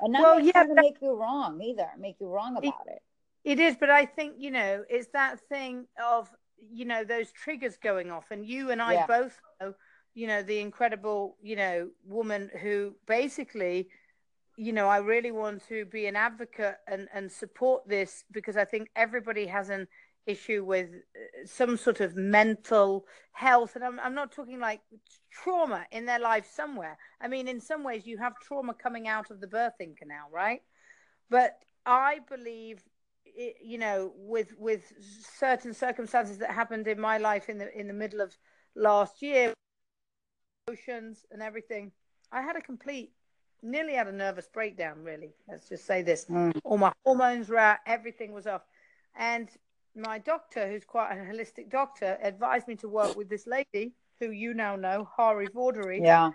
And 0.00 0.12
not 0.12 0.22
well, 0.22 0.40
yeah, 0.40 0.64
make 0.70 0.96
you 1.02 1.14
wrong 1.14 1.60
either, 1.60 1.88
make 1.98 2.20
you 2.20 2.28
wrong 2.28 2.56
about 2.56 2.86
it, 2.86 3.02
it. 3.44 3.58
It 3.58 3.60
is, 3.60 3.76
but 3.78 3.90
I 3.90 4.06
think, 4.06 4.34
you 4.38 4.50
know, 4.50 4.84
it's 4.88 5.08
that 5.08 5.40
thing 5.48 5.86
of, 6.02 6.28
you 6.70 6.84
know, 6.84 7.04
those 7.04 7.32
triggers 7.32 7.76
going 7.76 8.10
off. 8.10 8.30
And 8.30 8.46
you 8.46 8.70
and 8.70 8.80
I 8.80 8.94
yeah. 8.94 9.06
both 9.06 9.40
know, 9.60 9.74
you 10.14 10.26
know, 10.26 10.42
the 10.42 10.60
incredible, 10.60 11.36
you 11.42 11.56
know, 11.56 11.88
woman 12.04 12.50
who 12.60 12.94
basically 13.06 13.88
you 14.58 14.72
know, 14.72 14.88
I 14.88 14.98
really 14.98 15.30
want 15.30 15.62
to 15.68 15.84
be 15.84 16.06
an 16.06 16.16
advocate 16.16 16.78
and, 16.88 17.06
and 17.14 17.30
support 17.30 17.88
this 17.88 18.24
because 18.32 18.56
I 18.56 18.64
think 18.64 18.90
everybody 18.96 19.46
has 19.46 19.70
an 19.70 19.86
issue 20.26 20.64
with 20.64 20.88
uh, 20.90 21.46
some 21.46 21.76
sort 21.76 22.00
of 22.00 22.16
mental 22.16 23.06
health. 23.30 23.76
And 23.76 23.84
I'm, 23.84 24.00
I'm 24.00 24.16
not 24.16 24.32
talking 24.32 24.58
like 24.58 24.80
trauma 25.30 25.86
in 25.92 26.06
their 26.06 26.18
life 26.18 26.50
somewhere. 26.52 26.98
I 27.20 27.28
mean, 27.28 27.46
in 27.46 27.60
some 27.60 27.84
ways, 27.84 28.04
you 28.04 28.18
have 28.18 28.32
trauma 28.42 28.74
coming 28.74 29.06
out 29.06 29.30
of 29.30 29.40
the 29.40 29.46
birthing 29.46 29.96
canal, 29.96 30.28
right? 30.32 30.62
But 31.30 31.60
I 31.86 32.18
believe, 32.28 32.82
you 33.62 33.78
know, 33.78 34.12
with 34.16 34.54
with 34.58 34.92
certain 35.38 35.72
circumstances 35.72 36.38
that 36.38 36.50
happened 36.50 36.88
in 36.88 37.00
my 37.00 37.18
life 37.18 37.48
in 37.48 37.58
the 37.58 37.78
in 37.78 37.86
the 37.86 37.94
middle 37.94 38.20
of 38.20 38.36
last 38.74 39.22
year, 39.22 39.54
emotions 40.66 41.24
and 41.30 41.42
everything, 41.42 41.92
I 42.32 42.42
had 42.42 42.56
a 42.56 42.60
complete 42.60 43.12
nearly 43.62 43.94
had 43.94 44.08
a 44.08 44.12
nervous 44.12 44.48
breakdown, 44.52 45.02
really. 45.02 45.34
Let's 45.48 45.68
just 45.68 45.86
say 45.86 46.02
this. 46.02 46.26
Mm. 46.26 46.58
All 46.64 46.78
my 46.78 46.92
hormones 47.04 47.48
were 47.48 47.58
out, 47.58 47.78
everything 47.86 48.32
was 48.32 48.46
off. 48.46 48.62
And 49.16 49.48
my 49.96 50.18
doctor, 50.18 50.68
who's 50.68 50.84
quite 50.84 51.12
a 51.12 51.16
holistic 51.16 51.70
doctor, 51.70 52.18
advised 52.22 52.68
me 52.68 52.76
to 52.76 52.88
work 52.88 53.16
with 53.16 53.28
this 53.28 53.46
lady 53.46 53.94
who 54.20 54.30
you 54.30 54.54
now 54.54 54.76
know, 54.76 55.08
Hari 55.16 55.48
Vordari. 55.48 56.00
Yeah. 56.02 56.30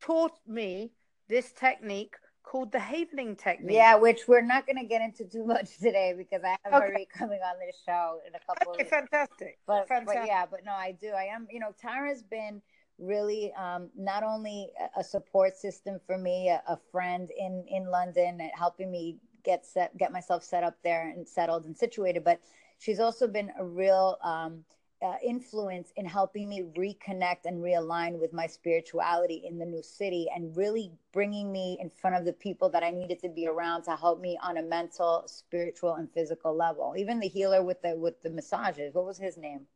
Taught 0.00 0.38
me 0.46 0.92
this 1.28 1.52
technique 1.52 2.14
called 2.42 2.72
the 2.72 2.78
Havening 2.78 3.36
technique. 3.36 3.76
Yeah, 3.76 3.96
which 3.96 4.26
we're 4.26 4.40
not 4.40 4.64
going 4.66 4.78
to 4.78 4.86
get 4.86 5.02
into 5.02 5.24
too 5.24 5.44
much 5.44 5.76
today 5.78 6.14
because 6.16 6.42
I 6.44 6.56
have 6.64 6.82
okay. 6.82 7.06
coming 7.12 7.40
on 7.40 7.58
this 7.58 7.76
show 7.84 8.20
in 8.26 8.34
a 8.34 8.40
couple 8.40 8.72
okay, 8.72 8.84
of 8.84 8.88
fantastic. 8.88 9.58
But, 9.66 9.88
fantastic. 9.88 10.20
but 10.22 10.26
yeah, 10.26 10.44
but 10.50 10.60
no, 10.64 10.72
I 10.72 10.92
do. 10.92 11.08
I 11.08 11.24
am, 11.24 11.46
you 11.50 11.60
know, 11.60 11.74
Tara's 11.80 12.22
been– 12.22 12.62
really 12.98 13.52
um, 13.54 13.90
not 13.96 14.22
only 14.22 14.70
a 14.96 15.04
support 15.04 15.56
system 15.56 16.00
for 16.06 16.18
me, 16.18 16.48
a, 16.48 16.62
a, 16.68 16.78
friend 16.90 17.30
in 17.36 17.64
in 17.68 17.90
London, 17.90 18.40
helping 18.54 18.90
me 18.90 19.16
get 19.44 19.64
set, 19.64 19.96
get 19.96 20.12
myself 20.12 20.42
set 20.42 20.64
up 20.64 20.76
there 20.82 21.08
and 21.08 21.26
settled 21.26 21.64
and 21.64 21.76
situated, 21.76 22.24
but 22.24 22.40
she's 22.78 23.00
also 23.00 23.26
been 23.26 23.50
a 23.58 23.64
real 23.64 24.18
um, 24.22 24.64
uh, 25.00 25.14
influence 25.24 25.92
in 25.96 26.04
helping 26.04 26.48
me 26.48 26.64
reconnect 26.76 27.44
and 27.44 27.62
realign 27.62 28.18
with 28.18 28.32
my 28.32 28.46
spirituality 28.46 29.42
in 29.48 29.58
the 29.58 29.64
new 29.64 29.82
city 29.82 30.26
and 30.34 30.56
really 30.56 30.90
bringing 31.12 31.52
me 31.52 31.78
in 31.80 31.88
front 31.88 32.16
of 32.16 32.24
the 32.24 32.32
people 32.32 32.68
that 32.68 32.82
I 32.82 32.90
needed 32.90 33.20
to 33.20 33.28
be 33.28 33.46
around 33.46 33.84
to 33.84 33.94
help 33.94 34.20
me 34.20 34.36
on 34.42 34.56
a 34.56 34.62
mental, 34.62 35.22
spiritual, 35.26 35.94
and 35.94 36.10
physical 36.10 36.54
level. 36.54 36.94
Even 36.98 37.20
the 37.20 37.28
healer 37.28 37.62
with 37.62 37.80
the 37.82 37.94
with 37.96 38.20
the 38.22 38.30
massages. 38.30 38.94
What 38.94 39.06
was 39.06 39.18
his 39.18 39.36
name? 39.36 39.66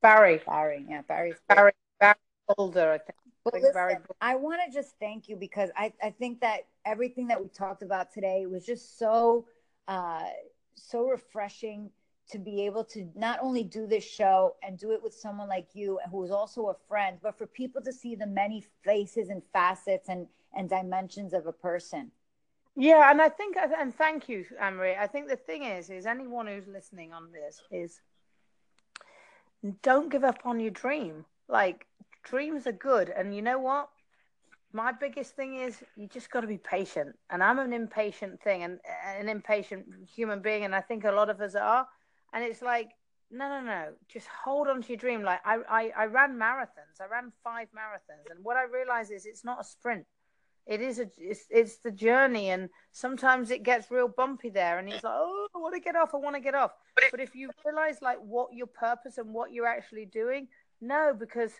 Barry. 0.00 0.40
Barry. 0.46 0.86
Yeah, 0.88 1.02
Barry's 1.02 1.36
Barry 1.48 1.72
older, 2.58 2.92
I 2.92 2.98
think. 2.98 3.16
Well, 3.44 3.60
listen, 3.60 4.04
I 4.20 4.36
want 4.36 4.60
to 4.66 4.72
just 4.72 4.94
thank 5.00 5.28
you 5.28 5.36
because 5.36 5.70
I, 5.76 5.92
I 6.02 6.10
think 6.10 6.40
that 6.40 6.66
everything 6.86 7.26
that 7.28 7.40
we 7.40 7.48
talked 7.48 7.82
about 7.82 8.12
today 8.12 8.46
was 8.46 8.64
just 8.64 8.98
so 8.98 9.46
uh, 9.88 10.26
so 10.74 11.08
refreshing 11.08 11.90
to 12.30 12.38
be 12.38 12.64
able 12.64 12.84
to 12.84 13.08
not 13.14 13.38
only 13.42 13.64
do 13.64 13.86
this 13.86 14.04
show 14.04 14.54
and 14.62 14.78
do 14.78 14.92
it 14.92 15.02
with 15.02 15.12
someone 15.12 15.48
like 15.48 15.66
you 15.74 15.98
who 16.10 16.24
is 16.24 16.30
also 16.30 16.68
a 16.68 16.74
friend, 16.88 17.18
but 17.22 17.36
for 17.36 17.46
people 17.46 17.82
to 17.82 17.92
see 17.92 18.14
the 18.14 18.26
many 18.26 18.64
faces 18.84 19.28
and 19.28 19.42
facets 19.52 20.08
and, 20.08 20.26
and 20.56 20.68
dimensions 20.68 21.32
of 21.34 21.46
a 21.46 21.52
person. 21.52 22.10
Yeah, 22.74 23.10
and 23.10 23.20
I 23.20 23.28
think, 23.28 23.56
and 23.56 23.94
thank 23.94 24.28
you, 24.30 24.46
Anne-Marie. 24.58 24.94
I 24.94 25.06
think 25.06 25.28
the 25.28 25.36
thing 25.36 25.64
is, 25.64 25.90
is 25.90 26.06
anyone 26.06 26.46
who's 26.46 26.66
listening 26.66 27.12
on 27.12 27.30
this 27.32 27.60
is 27.70 28.00
don't 29.82 30.10
give 30.10 30.24
up 30.24 30.38
on 30.44 30.58
your 30.58 30.70
dream. 30.70 31.26
Like 31.48 31.86
dreams 32.22 32.66
are 32.66 32.72
good. 32.72 33.08
And 33.10 33.34
you 33.34 33.42
know 33.42 33.58
what? 33.58 33.88
My 34.72 34.92
biggest 34.92 35.36
thing 35.36 35.56
is 35.56 35.82
you 35.96 36.08
just 36.08 36.30
got 36.30 36.40
to 36.40 36.46
be 36.46 36.58
patient. 36.58 37.16
And 37.30 37.42
I'm 37.42 37.58
an 37.58 37.72
impatient 37.72 38.40
thing 38.42 38.62
and 38.62 38.80
an 39.18 39.28
impatient 39.28 39.86
human 40.14 40.40
being. 40.40 40.64
And 40.64 40.74
I 40.74 40.80
think 40.80 41.04
a 41.04 41.12
lot 41.12 41.28
of 41.28 41.40
us 41.40 41.54
are. 41.54 41.86
And 42.32 42.42
it's 42.42 42.62
like, 42.62 42.90
no, 43.32 43.48
no, 43.48 43.60
no. 43.62 43.92
Just 44.08 44.28
hold 44.28 44.68
on 44.68 44.82
to 44.82 44.88
your 44.88 44.98
dream. 44.98 45.22
Like 45.22 45.40
I, 45.44 45.58
I, 45.68 45.92
I 45.96 46.04
ran 46.04 46.36
marathons. 46.38 47.00
I 47.00 47.06
ran 47.10 47.32
five 47.42 47.68
marathons, 47.74 48.30
and 48.30 48.44
what 48.44 48.56
I 48.56 48.64
realize 48.64 49.10
is 49.10 49.26
it's 49.26 49.44
not 49.44 49.60
a 49.60 49.64
sprint. 49.64 50.04
It 50.66 50.80
is 50.80 51.00
a, 51.00 51.10
it's, 51.18 51.46
it's 51.50 51.78
the 51.78 51.90
journey, 51.90 52.50
and 52.50 52.68
sometimes 52.92 53.50
it 53.50 53.64
gets 53.64 53.90
real 53.90 54.06
bumpy 54.06 54.50
there. 54.50 54.78
And 54.78 54.88
it's 54.88 55.02
like, 55.02 55.14
oh, 55.16 55.48
I 55.54 55.58
want 55.58 55.74
to 55.74 55.80
get 55.80 55.96
off. 55.96 56.14
I 56.14 56.18
want 56.18 56.36
to 56.36 56.40
get 56.40 56.54
off. 56.54 56.72
But 57.10 57.20
if 57.20 57.34
you 57.34 57.50
realize 57.64 58.00
like 58.02 58.18
what 58.18 58.52
your 58.52 58.68
purpose 58.68 59.18
and 59.18 59.32
what 59.32 59.52
you're 59.52 59.66
actually 59.66 60.04
doing, 60.04 60.46
no, 60.80 61.16
because 61.18 61.52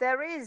there 0.00 0.22
is 0.22 0.38